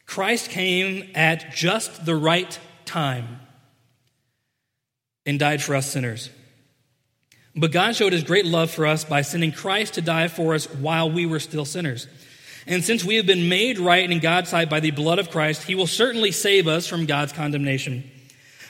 Christ 0.05 0.51
came 0.51 1.11
at 1.15 1.55
just 1.55 2.05
the 2.05 2.15
right 2.15 2.59
time 2.85 3.41
and 5.25 5.39
died 5.39 5.63
for 5.63 5.75
us 5.75 5.91
sinners." 5.91 6.29
But 7.57 7.73
God 7.73 7.97
showed 7.97 8.13
his 8.13 8.23
great 8.23 8.45
love 8.45 8.71
for 8.71 8.87
us 8.87 9.03
by 9.03 9.23
sending 9.23 9.51
Christ 9.51 9.95
to 9.95 10.03
die 10.03 10.29
for 10.29 10.53
us 10.53 10.67
while 10.67 11.11
we 11.11 11.25
were 11.25 11.41
still 11.41 11.65
sinners. 11.65 12.07
And 12.67 12.85
since 12.85 13.03
we 13.03 13.17
have 13.17 13.25
been 13.25 13.49
made 13.49 13.79
right 13.79 14.11
in 14.11 14.19
God's 14.21 14.51
sight 14.51 14.69
by 14.69 14.81
the 14.81 14.91
blood 14.91 15.19
of 15.19 15.31
Christ, 15.31 15.63
he 15.63 15.75
will 15.75 15.87
certainly 15.87 16.33
save 16.33 16.69
us 16.69 16.87
from 16.87 17.07
God's 17.07 17.33
condemnation. 17.33 18.11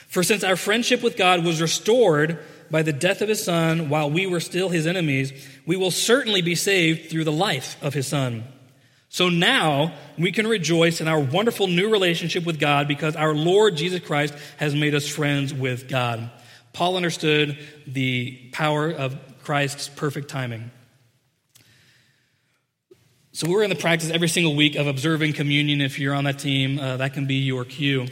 For 0.07 0.23
since 0.23 0.43
our 0.43 0.55
friendship 0.55 1.03
with 1.03 1.17
God 1.17 1.43
was 1.43 1.61
restored 1.61 2.39
by 2.71 2.81
the 2.81 2.93
death 2.93 3.21
of 3.21 3.29
his 3.29 3.43
son 3.43 3.89
while 3.89 4.09
we 4.09 4.25
were 4.25 4.39
still 4.39 4.69
his 4.69 4.87
enemies, 4.87 5.31
we 5.65 5.75
will 5.75 5.91
certainly 5.91 6.41
be 6.41 6.55
saved 6.55 7.09
through 7.09 7.23
the 7.23 7.31
life 7.31 7.77
of 7.83 7.93
his 7.93 8.07
son. 8.07 8.43
So 9.09 9.29
now 9.29 9.93
we 10.17 10.31
can 10.31 10.47
rejoice 10.47 10.99
in 10.99 11.07
our 11.07 11.19
wonderful 11.19 11.67
new 11.67 11.89
relationship 11.89 12.45
with 12.45 12.59
God 12.59 12.87
because 12.87 13.15
our 13.15 13.33
Lord 13.33 13.77
Jesus 13.77 14.01
Christ 14.01 14.33
has 14.57 14.75
made 14.75 14.93
us 14.93 15.07
friends 15.07 15.53
with 15.53 15.87
God. 15.87 16.29
Paul 16.73 16.97
understood 16.97 17.57
the 17.87 18.49
power 18.51 18.89
of 18.91 19.17
Christ's 19.43 19.87
perfect 19.87 20.27
timing. 20.27 20.71
So 23.31 23.49
we're 23.49 23.63
in 23.63 23.69
the 23.69 23.75
practice 23.75 24.09
every 24.09 24.27
single 24.27 24.55
week 24.55 24.75
of 24.75 24.87
observing 24.87 25.33
communion. 25.33 25.81
If 25.81 25.99
you're 25.99 26.13
on 26.13 26.23
that 26.25 26.39
team, 26.39 26.79
uh, 26.79 26.97
that 26.97 27.13
can 27.13 27.25
be 27.25 27.35
your 27.35 27.63
cue. 27.63 28.07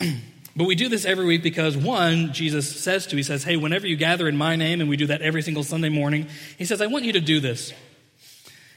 But 0.54 0.64
we 0.64 0.74
do 0.74 0.88
this 0.88 1.04
every 1.04 1.24
week 1.24 1.42
because 1.42 1.76
one, 1.76 2.32
Jesus 2.32 2.80
says 2.80 3.06
to, 3.06 3.16
he 3.16 3.22
says, 3.22 3.42
hey, 3.44 3.56
whenever 3.56 3.86
you 3.86 3.96
gather 3.96 4.28
in 4.28 4.36
my 4.36 4.54
name, 4.54 4.80
and 4.80 4.90
we 4.90 4.98
do 4.98 5.06
that 5.06 5.22
every 5.22 5.40
single 5.40 5.62
Sunday 5.62 5.88
morning, 5.88 6.26
he 6.58 6.66
says, 6.66 6.82
I 6.82 6.86
want 6.86 7.04
you 7.04 7.12
to 7.14 7.20
do 7.20 7.40
this. 7.40 7.72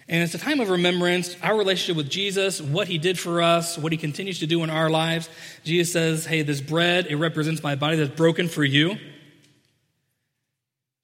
And 0.07 0.21
it's 0.21 0.35
a 0.35 0.37
time 0.37 0.59
of 0.59 0.69
remembrance, 0.69 1.35
our 1.41 1.57
relationship 1.57 1.97
with 1.97 2.09
Jesus, 2.09 2.61
what 2.61 2.87
he 2.87 2.97
did 2.97 3.17
for 3.17 3.41
us, 3.41 3.77
what 3.77 3.91
he 3.91 3.97
continues 3.97 4.39
to 4.39 4.47
do 4.47 4.63
in 4.63 4.69
our 4.69 4.89
lives. 4.89 5.27
Jesus 5.63 5.91
says, 5.91 6.25
hey, 6.25 6.43
this 6.43 6.61
bread, 6.61 7.07
it 7.07 7.15
represents 7.15 7.63
my 7.63 7.75
body 7.75 7.97
that's 7.97 8.15
broken 8.15 8.47
for 8.47 8.63
you. 8.63 8.97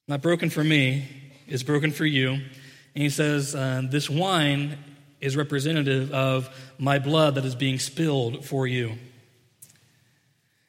Not 0.07 0.21
broken 0.21 0.49
for 0.49 0.63
me, 0.63 1.07
it's 1.47 1.63
broken 1.63 1.91
for 1.91 2.05
you. 2.05 2.29
And 2.31 3.03
he 3.03 3.09
says, 3.09 3.55
uh, 3.55 3.81
this 3.89 4.09
wine 4.09 4.77
is 5.19 5.35
representative 5.35 6.11
of 6.11 6.49
my 6.77 6.99
blood 6.99 7.35
that 7.35 7.45
is 7.45 7.55
being 7.55 7.79
spilled 7.79 8.45
for 8.45 8.67
you. 8.67 8.93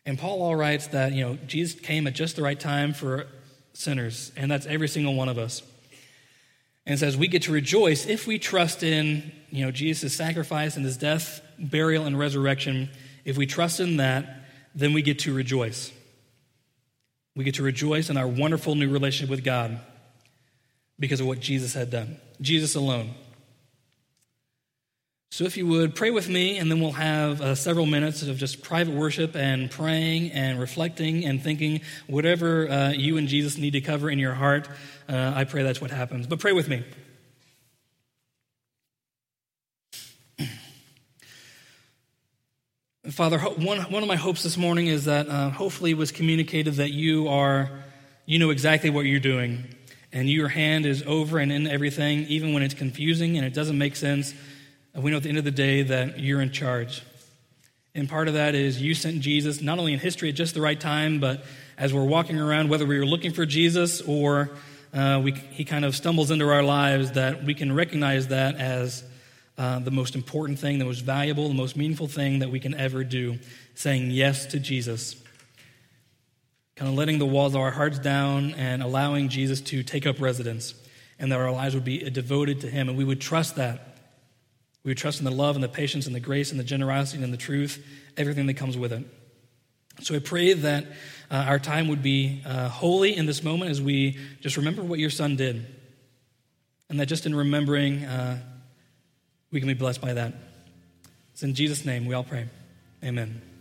And 0.05 0.19
Paul 0.19 0.43
all 0.43 0.57
writes 0.57 0.88
that, 0.88 1.12
you 1.12 1.25
know, 1.25 1.38
Jesus 1.47 1.79
came 1.79 2.07
at 2.07 2.15
just 2.15 2.37
the 2.37 2.43
right 2.43 2.59
time 2.59 2.93
for 2.93 3.27
sinners, 3.73 4.33
and 4.37 4.51
that's 4.51 4.67
every 4.67 4.88
single 4.88 5.15
one 5.15 5.29
of 5.29 5.38
us. 5.38 5.62
And 6.85 6.99
says 6.99 7.17
we 7.17 7.29
get 7.29 7.43
to 7.43 7.53
rejoice 7.53 8.07
if 8.07 8.27
we 8.27 8.38
trust 8.41 8.83
in, 8.83 9.31
you 9.51 9.65
know, 9.65 9.71
Jesus' 9.71 10.17
sacrifice 10.17 10.75
and 10.77 10.85
his 10.85 10.97
death, 10.97 11.41
burial, 11.59 12.05
and 12.05 12.19
resurrection. 12.19 12.91
If 13.25 13.37
we 13.37 13.47
trust 13.47 13.79
in 13.79 13.99
that, 13.99 14.43
then 14.75 14.93
we 14.93 15.03
get 15.03 15.21
to 15.21 15.33
rejoice. 15.33 15.93
We 17.37 17.45
get 17.45 17.55
to 17.55 17.62
rejoice 17.62 18.11
in 18.11 18.17
our 18.17 18.27
wonderful 18.27 18.75
new 18.75 18.91
relationship 18.91 19.31
with 19.31 19.45
God 19.45 19.81
because 20.99 21.21
of 21.21 21.27
what 21.27 21.38
Jesus 21.38 21.73
had 21.73 21.91
done. 21.91 22.19
Jesus 22.41 22.75
alone. 22.75 23.15
So, 25.33 25.45
if 25.45 25.57
you 25.57 25.66
would, 25.68 25.95
pray 25.95 26.11
with 26.11 26.29
me, 26.29 26.59
and 26.59 26.71
then 26.71 26.79
we'll 26.79 26.92
have 26.92 27.40
uh, 27.40 27.55
several 27.55 27.87
minutes 27.87 28.23
of 28.23 28.37
just 28.37 28.62
private 28.62 28.95
worship 28.95 29.35
and 29.35 29.71
praying 29.71 30.31
and 30.33 30.61
reflecting 30.61 31.25
and 31.25 31.42
thinking 31.42 31.81
whatever 32.07 32.68
uh, 32.68 32.90
you 32.90 33.16
and 33.16 33.29
Jesus 33.29 33.57
need 33.57 33.71
to 33.71 33.81
cover 33.81 34.11
in 34.11 34.18
your 34.18 34.35
heart. 34.35 34.68
Uh, 35.09 35.33
I 35.35 35.45
pray 35.45 35.62
that's 35.62 35.81
what 35.81 35.90
happens. 35.90 36.27
But 36.27 36.38
pray 36.38 36.53
with 36.53 36.68
me. 36.68 36.85
Father, 43.11 43.38
one, 43.38 43.81
one 43.90 44.03
of 44.03 44.09
my 44.11 44.16
hopes 44.16 44.42
this 44.42 44.59
morning 44.59 44.88
is 44.88 45.07
that 45.07 45.31
uh, 45.31 45.49
hopefully 45.49 45.92
it 45.92 45.97
was 45.97 46.12
communicated 46.12 46.75
that 46.75 46.90
you 46.90 47.29
are, 47.29 47.71
you 48.27 48.38
know 48.38 48.51
exactly 48.51 48.90
what 48.90 49.07
you're 49.07 49.18
doing, 49.18 49.64
and 50.12 50.29
your 50.29 50.49
hand 50.49 50.85
is 50.85 51.03
over 51.07 51.38
and 51.38 51.51
in 51.51 51.66
everything, 51.66 52.27
even 52.27 52.53
when 52.53 52.62
it's 52.62 52.75
confusing 52.75 53.38
and 53.38 53.47
it 53.47 53.55
doesn't 53.55 53.79
make 53.79 53.97
sense. 53.97 54.35
We 54.94 55.11
know 55.11 55.16
at 55.16 55.22
the 55.22 55.31
end 55.31 55.38
of 55.38 55.44
the 55.44 55.50
day 55.50 55.83
that 55.85 56.20
you're 56.20 56.42
in 56.42 56.52
charge. 56.52 57.02
And 57.94 58.09
part 58.09 58.28
of 58.28 58.35
that 58.35 58.55
is 58.55 58.81
you 58.81 58.94
sent 58.94 59.20
Jesus 59.20 59.61
not 59.61 59.78
only 59.78 59.92
in 59.92 59.98
history 59.98 60.28
at 60.28 60.35
just 60.35 60.55
the 60.55 60.61
right 60.61 60.78
time, 60.78 61.20
but 61.20 61.44
as 61.78 61.92
we're 61.94 62.05
walking 62.05 62.38
around, 62.38 62.68
whether 62.68 62.87
we 62.87 62.98
were 62.98 63.07
looking 63.07 63.33
for 63.33 63.46
Jesus 63.46 64.00
or 64.02 64.50
uh, 64.92 65.20
we, 65.22 65.33
he 65.33 65.64
kind 65.64 65.85
of 65.85 65.96
stumbles 65.96 66.31
into 66.31 66.46
our 66.48 66.62
lives, 66.62 67.12
that 67.12 67.44
we 67.44 67.55
can 67.55 67.74
recognize 67.74 68.28
that 68.28 68.57
as 68.57 69.02
uh, 69.57 69.78
the 69.78 69.90
most 69.90 70.14
important 70.14 70.59
thing, 70.59 70.78
the 70.78 70.85
most 70.85 71.00
valuable, 71.00 71.48
the 71.48 71.55
most 71.55 71.76
meaningful 71.76 72.09
thing 72.09 72.40
that 72.40 72.50
we 72.50 72.61
can 72.61 72.74
ever 72.74 73.05
do, 73.05 73.38
saying 73.74 74.11
yes 74.11 74.46
to 74.46 74.59
Jesus. 74.59 75.16
kind 76.76 76.90
of 76.90 76.96
letting 76.96 77.18
the 77.18 77.26
walls 77.26 77.55
of 77.55 77.61
our 77.61 77.70
hearts 77.70 77.98
down 77.98 78.55
and 78.55 78.83
allowing 78.83 79.28
Jesus 79.28 79.61
to 79.62 79.83
take 79.83 80.07
up 80.07 80.20
residence, 80.20 80.74
and 81.18 81.31
that 81.31 81.38
our 81.38 81.52
lives 81.52 81.74
would 81.74 81.85
be 81.85 81.98
devoted 82.11 82.61
to 82.62 82.70
Him, 82.70 82.88
and 82.88 82.98
we 82.98 83.05
would 83.05 83.20
trust 83.20 83.57
that. 83.57 83.91
We 84.85 84.90
would 84.90 84.99
trust 84.99 85.21
in 85.21 85.25
the 85.25 85.31
love 85.31 85.55
and 85.55 85.62
the 85.62 85.68
patience 85.68 86.07
and 86.07 86.14
the 86.14 86.21
grace 86.21 86.51
and 86.51 86.59
the 86.59 86.64
generosity 86.64 87.23
and 87.23 87.33
the 87.33 87.38
truth, 87.38 87.85
everything 88.16 88.47
that 88.47 88.55
comes 88.55 88.77
with 88.77 88.92
it. 88.92 89.05
So 90.01 90.14
I 90.14 90.18
pray 90.18 90.55
that 90.55 90.87
uh, 91.31 91.45
our 91.49 91.59
time 91.59 91.88
would 91.88 92.03
be 92.03 92.42
uh, 92.45 92.68
holy 92.68 93.16
in 93.16 93.27
this 93.27 93.42
moment 93.42 93.71
as 93.71 93.81
we 93.81 94.18
just 94.40 94.57
remember 94.57 94.83
what 94.83 94.99
your 94.99 95.11
son 95.11 95.37
did. 95.37 95.66
And 96.88 96.99
that 96.99 97.07
just 97.07 97.27
in 97.27 97.35
remembering, 97.35 98.05
uh, 98.05 98.38
we 99.51 99.61
can 99.61 99.68
be 99.68 99.75
blessed 99.75 100.01
by 100.01 100.14
that. 100.14 100.35
It's 101.33 101.42
in 101.42 101.55
Jesus' 101.55 101.85
name 101.85 102.07
we 102.07 102.14
all 102.14 102.25
pray. 102.25 102.49
Amen. 103.05 103.52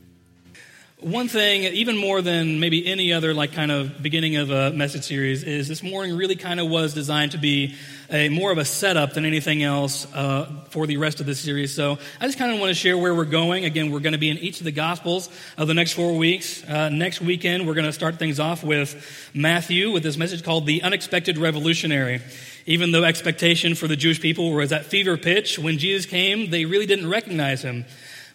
One 1.02 1.30
thing, 1.30 1.64
even 1.64 1.98
more 1.98 2.22
than 2.22 2.60
maybe 2.60 2.86
any 2.86 3.12
other 3.12 3.34
like 3.34 3.54
kind 3.54 3.72
of 3.72 4.04
beginning 4.04 4.36
of 4.36 4.52
a 4.52 4.70
message 4.70 5.04
series, 5.04 5.42
is 5.42 5.68
this 5.68 5.82
morning 5.82 6.16
really 6.16 6.36
kind 6.36 6.60
of 6.60 6.70
was 6.70 6.94
designed 6.94 7.32
to 7.32 7.40
be 7.40 7.74
a 8.12 8.30
more 8.30 8.52
of 8.52 8.60
a 8.60 8.66
setup 8.66 9.16
than 9.16 9.26
anything 9.26 9.64
else 9.64 10.06
uh, 10.14 10.48
for 10.70 10.86
the 10.86 10.98
rest 10.98 11.20
of 11.20 11.26
the 11.26 11.34
series. 11.34 11.74
So 11.74 11.98
I 12.20 12.28
just 12.28 12.38
kind 12.38 12.54
of 12.54 12.60
want 12.60 12.70
to 12.70 12.76
share 12.76 13.00
where 13.00 13.16
we're 13.16 13.26
going. 13.26 13.66
Again, 13.66 13.90
we're 13.90 14.00
going 14.00 14.14
to 14.14 14.20
be 14.20 14.30
in 14.30 14.38
each 14.38 14.60
of 14.60 14.66
the 14.66 14.72
Gospels 14.72 15.28
of 15.58 15.68
the 15.68 15.74
next 15.74 15.94
four 15.94 16.16
weeks. 16.16 16.64
Uh, 16.66 16.90
next 16.90 17.20
weekend, 17.20 17.66
we're 17.66 17.74
going 17.74 17.88
to 17.88 17.94
start 17.94 18.20
things 18.20 18.40
off 18.40 18.64
with 18.64 19.32
Matthew 19.34 19.90
with 19.90 20.04
this 20.04 20.18
message 20.18 20.44
called 20.44 20.68
"The 20.68 20.84
Unexpected 20.84 21.40
Revolutionary." 21.40 22.22
Even 22.68 22.92
though 22.92 23.06
expectation 23.06 23.74
for 23.74 23.88
the 23.88 23.96
Jewish 23.96 24.22
people 24.22 24.54
was 24.54 24.72
at 24.72 24.86
fever 24.86 25.18
pitch, 25.18 25.58
when 25.58 25.80
Jesus 25.80 26.06
came, 26.06 26.52
they 26.52 26.66
really 26.66 26.86
didn't 26.86 27.10
recognize 27.10 27.64
him 27.64 27.86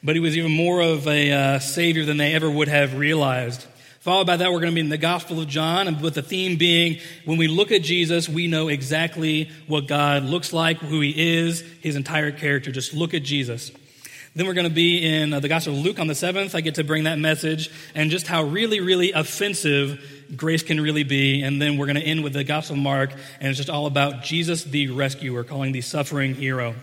but 0.02 0.14
he 0.14 0.20
was 0.20 0.36
even 0.36 0.52
more 0.52 0.80
of 0.80 1.06
a 1.06 1.32
uh, 1.32 1.58
savior 1.58 2.04
than 2.04 2.16
they 2.16 2.34
ever 2.34 2.50
would 2.50 2.68
have 2.68 2.98
realized. 2.98 3.66
Followed 4.06 4.28
by 4.28 4.36
that, 4.36 4.52
we're 4.52 4.60
going 4.60 4.70
to 4.70 4.74
be 4.74 4.80
in 4.80 4.88
the 4.88 4.98
Gospel 4.98 5.40
of 5.40 5.48
John, 5.48 5.88
and 5.88 6.00
with 6.00 6.14
the 6.14 6.22
theme 6.22 6.56
being 6.56 7.00
when 7.24 7.38
we 7.38 7.48
look 7.48 7.72
at 7.72 7.82
Jesus, 7.82 8.28
we 8.28 8.46
know 8.46 8.68
exactly 8.68 9.50
what 9.66 9.88
God 9.88 10.22
looks 10.22 10.52
like, 10.52 10.78
who 10.78 11.00
he 11.00 11.38
is, 11.38 11.62
his 11.80 11.96
entire 11.96 12.30
character. 12.30 12.70
Just 12.70 12.94
look 12.94 13.14
at 13.14 13.24
Jesus. 13.24 13.72
Then 14.36 14.46
we're 14.46 14.54
going 14.54 14.68
to 14.68 14.72
be 14.72 15.04
in 15.04 15.32
uh, 15.32 15.40
the 15.40 15.48
Gospel 15.48 15.72
of 15.72 15.80
Luke 15.80 15.98
on 15.98 16.06
the 16.06 16.14
7th. 16.14 16.54
I 16.54 16.60
get 16.60 16.74
to 16.74 16.84
bring 16.84 17.04
that 17.04 17.18
message 17.18 17.70
and 17.94 18.10
just 18.10 18.26
how 18.26 18.44
really, 18.44 18.80
really 18.80 19.10
offensive 19.12 19.98
grace 20.36 20.62
can 20.62 20.80
really 20.80 21.04
be. 21.04 21.42
And 21.42 21.60
then 21.60 21.78
we're 21.78 21.86
going 21.86 21.96
to 21.96 22.02
end 22.02 22.22
with 22.22 22.34
the 22.34 22.44
Gospel 22.44 22.76
of 22.76 22.82
Mark, 22.82 23.12
and 23.40 23.48
it's 23.48 23.56
just 23.56 23.70
all 23.70 23.86
about 23.86 24.22
Jesus 24.22 24.62
the 24.62 24.88
rescuer, 24.88 25.42
calling 25.42 25.72
the 25.72 25.80
suffering 25.80 26.34
hero. 26.34 26.74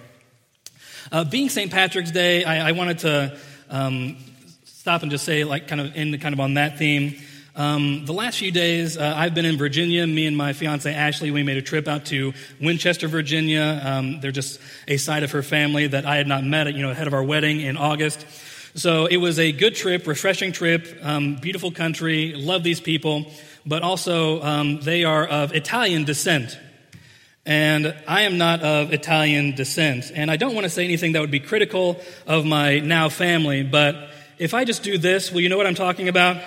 Uh, 1.11 1.23
being 1.23 1.49
St. 1.49 1.71
Patrick's 1.71 2.11
Day, 2.11 2.43
I, 2.43 2.69
I 2.69 2.71
wanted 2.71 2.99
to 2.99 3.37
um, 3.69 4.17
stop 4.65 5.01
and 5.01 5.11
just 5.11 5.25
say, 5.25 5.43
like, 5.43 5.67
kind 5.67 5.81
of 5.81 5.95
end 5.95 6.19
kind 6.21 6.33
of 6.33 6.39
on 6.39 6.55
that 6.55 6.77
theme. 6.77 7.15
Um, 7.55 8.05
the 8.05 8.13
last 8.13 8.39
few 8.39 8.51
days, 8.51 8.97
uh, 8.97 9.13
I've 9.15 9.35
been 9.35 9.45
in 9.45 9.57
Virginia. 9.57 10.07
Me 10.07 10.25
and 10.25 10.35
my 10.35 10.53
fiance 10.53 10.91
Ashley, 10.91 11.29
we 11.29 11.43
made 11.43 11.57
a 11.57 11.61
trip 11.61 11.87
out 11.87 12.05
to 12.05 12.33
Winchester, 12.59 13.07
Virginia. 13.07 13.79
Um, 13.83 14.21
they're 14.21 14.31
just 14.31 14.59
a 14.87 14.97
side 14.97 15.21
of 15.21 15.31
her 15.31 15.43
family 15.43 15.85
that 15.85 16.05
I 16.05 16.15
had 16.15 16.27
not 16.27 16.43
met, 16.43 16.73
you 16.73 16.81
know, 16.81 16.89
ahead 16.89 17.05
of 17.05 17.13
our 17.13 17.23
wedding 17.23 17.61
in 17.61 17.77
August. 17.77 18.25
So 18.75 19.05
it 19.05 19.17
was 19.17 19.37
a 19.37 19.51
good 19.51 19.75
trip, 19.75 20.07
refreshing 20.07 20.51
trip, 20.51 20.87
um, 21.03 21.35
beautiful 21.35 21.71
country. 21.71 22.33
Love 22.35 22.63
these 22.63 22.79
people, 22.79 23.31
but 23.67 23.83
also 23.83 24.41
um, 24.41 24.79
they 24.79 25.03
are 25.03 25.27
of 25.27 25.53
Italian 25.53 26.05
descent. 26.05 26.57
And 27.45 27.93
I 28.07 28.21
am 28.21 28.37
not 28.37 28.61
of 28.61 28.93
Italian 28.93 29.55
descent. 29.55 30.11
And 30.15 30.31
I 30.31 30.37
don't 30.37 30.53
want 30.53 30.63
to 30.63 30.69
say 30.69 30.85
anything 30.85 31.11
that 31.11 31.19
would 31.19 31.31
be 31.31 31.41
critical 31.41 31.99
of 32.25 32.45
my 32.45 32.79
now 32.79 33.09
family, 33.09 33.63
but 33.63 34.11
if 34.37 34.53
I 34.53 34.63
just 34.63 34.83
do 34.83 34.97
this, 34.97 35.31
will 35.31 35.41
you 35.41 35.49
know 35.49 35.57
what 35.57 35.67
I'm 35.67 35.75
talking 35.75 36.07
about? 36.07 36.37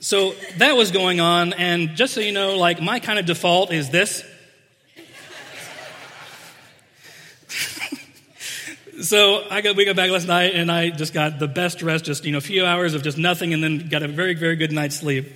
So 0.00 0.32
that 0.56 0.76
was 0.76 0.90
going 0.90 1.20
on, 1.20 1.52
and 1.52 1.96
just 1.96 2.14
so 2.14 2.20
you 2.20 2.32
know, 2.32 2.56
like 2.56 2.80
my 2.80 3.00
kind 3.00 3.18
of 3.18 3.26
default 3.26 3.72
is 3.72 3.90
this. 3.90 4.24
so 9.02 9.44
I 9.50 9.60
got 9.60 9.76
we 9.76 9.84
got 9.84 9.96
back 9.96 10.10
last 10.10 10.28
night, 10.28 10.54
and 10.54 10.72
I 10.72 10.90
just 10.90 11.12
got 11.12 11.38
the 11.38 11.48
best 11.48 11.82
rest, 11.82 12.04
just 12.04 12.24
you 12.24 12.32
know, 12.32 12.38
a 12.38 12.40
few 12.40 12.64
hours 12.64 12.94
of 12.94 13.02
just 13.02 13.18
nothing, 13.18 13.52
and 13.52 13.62
then 13.62 13.88
got 13.88 14.02
a 14.02 14.08
very 14.08 14.34
very 14.34 14.56
good 14.56 14.72
night's 14.72 14.96
sleep. 14.96 15.26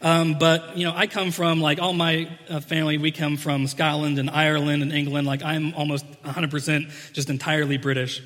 Um, 0.00 0.38
but, 0.38 0.76
you 0.76 0.84
know, 0.84 0.92
I 0.94 1.06
come 1.06 1.32
from, 1.32 1.60
like, 1.60 1.80
all 1.80 1.92
my 1.92 2.30
uh, 2.48 2.60
family, 2.60 2.98
we 2.98 3.10
come 3.10 3.36
from 3.36 3.66
Scotland 3.66 4.18
and 4.18 4.30
Ireland 4.30 4.82
and 4.82 4.92
England. 4.92 5.26
Like, 5.26 5.42
I'm 5.42 5.74
almost 5.74 6.04
100% 6.22 7.12
just 7.12 7.30
entirely 7.30 7.78
British. 7.78 8.22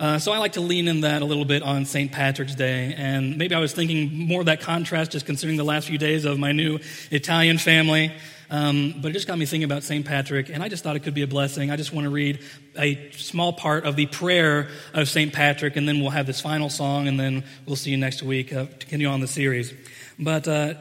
Uh, 0.00 0.20
so 0.20 0.30
I 0.30 0.38
like 0.38 0.52
to 0.52 0.60
lean 0.60 0.86
in 0.86 1.00
that 1.00 1.22
a 1.22 1.24
little 1.24 1.44
bit 1.44 1.64
on 1.64 1.84
St. 1.84 2.12
Patrick's 2.12 2.54
Day. 2.54 2.94
And 2.96 3.36
maybe 3.36 3.56
I 3.56 3.58
was 3.58 3.72
thinking 3.72 4.28
more 4.28 4.40
of 4.40 4.46
that 4.46 4.60
contrast 4.60 5.10
just 5.10 5.26
considering 5.26 5.56
the 5.56 5.64
last 5.64 5.88
few 5.88 5.98
days 5.98 6.24
of 6.24 6.38
my 6.38 6.52
new 6.52 6.78
Italian 7.10 7.58
family. 7.58 8.12
Um, 8.50 8.94
but 9.02 9.10
it 9.10 9.12
just 9.12 9.26
got 9.26 9.38
me 9.38 9.44
thinking 9.44 9.64
about 9.64 9.82
St. 9.82 10.06
Patrick, 10.06 10.48
and 10.48 10.62
I 10.62 10.68
just 10.68 10.82
thought 10.82 10.96
it 10.96 11.02
could 11.02 11.12
be 11.12 11.22
a 11.22 11.26
blessing. 11.26 11.70
I 11.70 11.76
just 11.76 11.92
want 11.92 12.06
to 12.06 12.10
read 12.10 12.40
a 12.78 13.10
small 13.10 13.52
part 13.52 13.84
of 13.84 13.94
the 13.94 14.06
prayer 14.06 14.68
of 14.94 15.08
St. 15.08 15.34
Patrick, 15.34 15.76
and 15.76 15.86
then 15.86 16.00
we'll 16.00 16.10
have 16.10 16.26
this 16.26 16.40
final 16.40 16.70
song, 16.70 17.08
and 17.08 17.20
then 17.20 17.44
we'll 17.66 17.76
see 17.76 17.90
you 17.90 17.98
next 17.98 18.22
week 18.22 18.52
uh, 18.52 18.64
to 18.64 18.86
continue 18.86 19.08
on 19.08 19.20
the 19.20 19.26
series. 19.26 19.74
But 20.18 20.48
uh, 20.48 20.74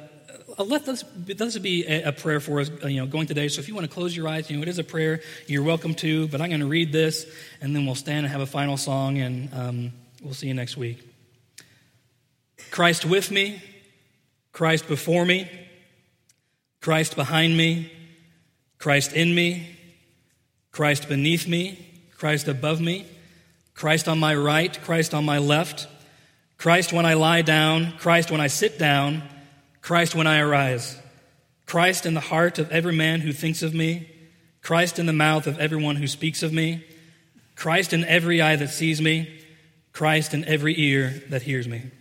let 0.63 0.85
this, 0.85 1.03
this 1.15 1.57
be 1.59 1.85
a, 1.85 2.09
a, 2.09 2.11
prayer 2.11 2.39
for 2.39 2.59
us, 2.59 2.71
uh, 2.83 2.87
you 2.87 2.99
know, 2.99 3.05
going 3.05 3.27
today. 3.27 3.47
So 3.47 3.59
if 3.59 3.67
you 3.67 3.75
want 3.75 3.87
to 3.87 3.93
close 3.93 4.15
your 4.17 4.27
eyes, 4.27 4.49
you 4.49 4.57
know, 4.57 4.63
it 4.63 4.69
is 4.69 4.79
a 4.79 4.83
prayer. 4.83 5.21
You're 5.45 5.63
welcome 5.63 5.93
to. 5.95 6.27
But 6.27 6.41
I'm 6.41 6.49
going 6.49 6.61
to 6.61 6.67
read 6.67 6.91
this, 6.91 7.25
and 7.61 7.75
then 7.75 7.85
we'll 7.85 7.95
stand 7.95 8.25
and 8.25 8.27
have 8.31 8.41
a 8.41 8.47
final 8.47 8.75
song, 8.75 9.19
and 9.19 9.53
um, 9.53 9.93
we'll 10.23 10.33
see 10.33 10.47
you 10.47 10.53
next 10.53 10.75
week. 10.75 11.07
Christ 12.71 13.05
with 13.05 13.29
me, 13.31 13.61
Christ 14.51 14.87
before 14.87 15.25
me, 15.25 15.49
Christ 16.81 17.15
behind 17.15 17.55
me, 17.55 17.91
Christ 18.79 19.13
in 19.13 19.33
me, 19.33 19.67
Christ 20.71 21.07
beneath 21.07 21.47
me, 21.47 21.85
Christ 22.17 22.47
above 22.47 22.81
me, 22.81 23.05
Christ 23.73 24.07
on 24.07 24.19
my 24.19 24.33
right, 24.33 24.79
Christ 24.83 25.13
on 25.13 25.25
my 25.25 25.37
left, 25.37 25.87
Christ 26.57 26.93
when 26.93 27.05
I 27.05 27.13
lie 27.13 27.43
down, 27.43 27.93
Christ 27.99 28.31
when 28.31 28.41
I 28.41 28.47
sit 28.47 28.79
down. 28.79 29.21
Christ 29.81 30.15
when 30.15 30.27
I 30.27 30.39
arise, 30.39 30.97
Christ 31.65 32.05
in 32.05 32.13
the 32.13 32.19
heart 32.19 32.59
of 32.59 32.71
every 32.71 32.93
man 32.93 33.21
who 33.21 33.31
thinks 33.31 33.61
of 33.61 33.73
me, 33.73 34.09
Christ 34.61 34.99
in 34.99 35.05
the 35.05 35.13
mouth 35.13 35.47
of 35.47 35.59
everyone 35.59 35.95
who 35.97 36.07
speaks 36.07 36.43
of 36.43 36.51
me, 36.51 36.85
Christ 37.55 37.93
in 37.93 38.03
every 38.05 38.41
eye 38.41 38.55
that 38.55 38.69
sees 38.69 39.01
me, 39.01 39.41
Christ 39.93 40.33
in 40.33 40.45
every 40.45 40.79
ear 40.79 41.23
that 41.29 41.41
hears 41.41 41.67
me. 41.67 41.91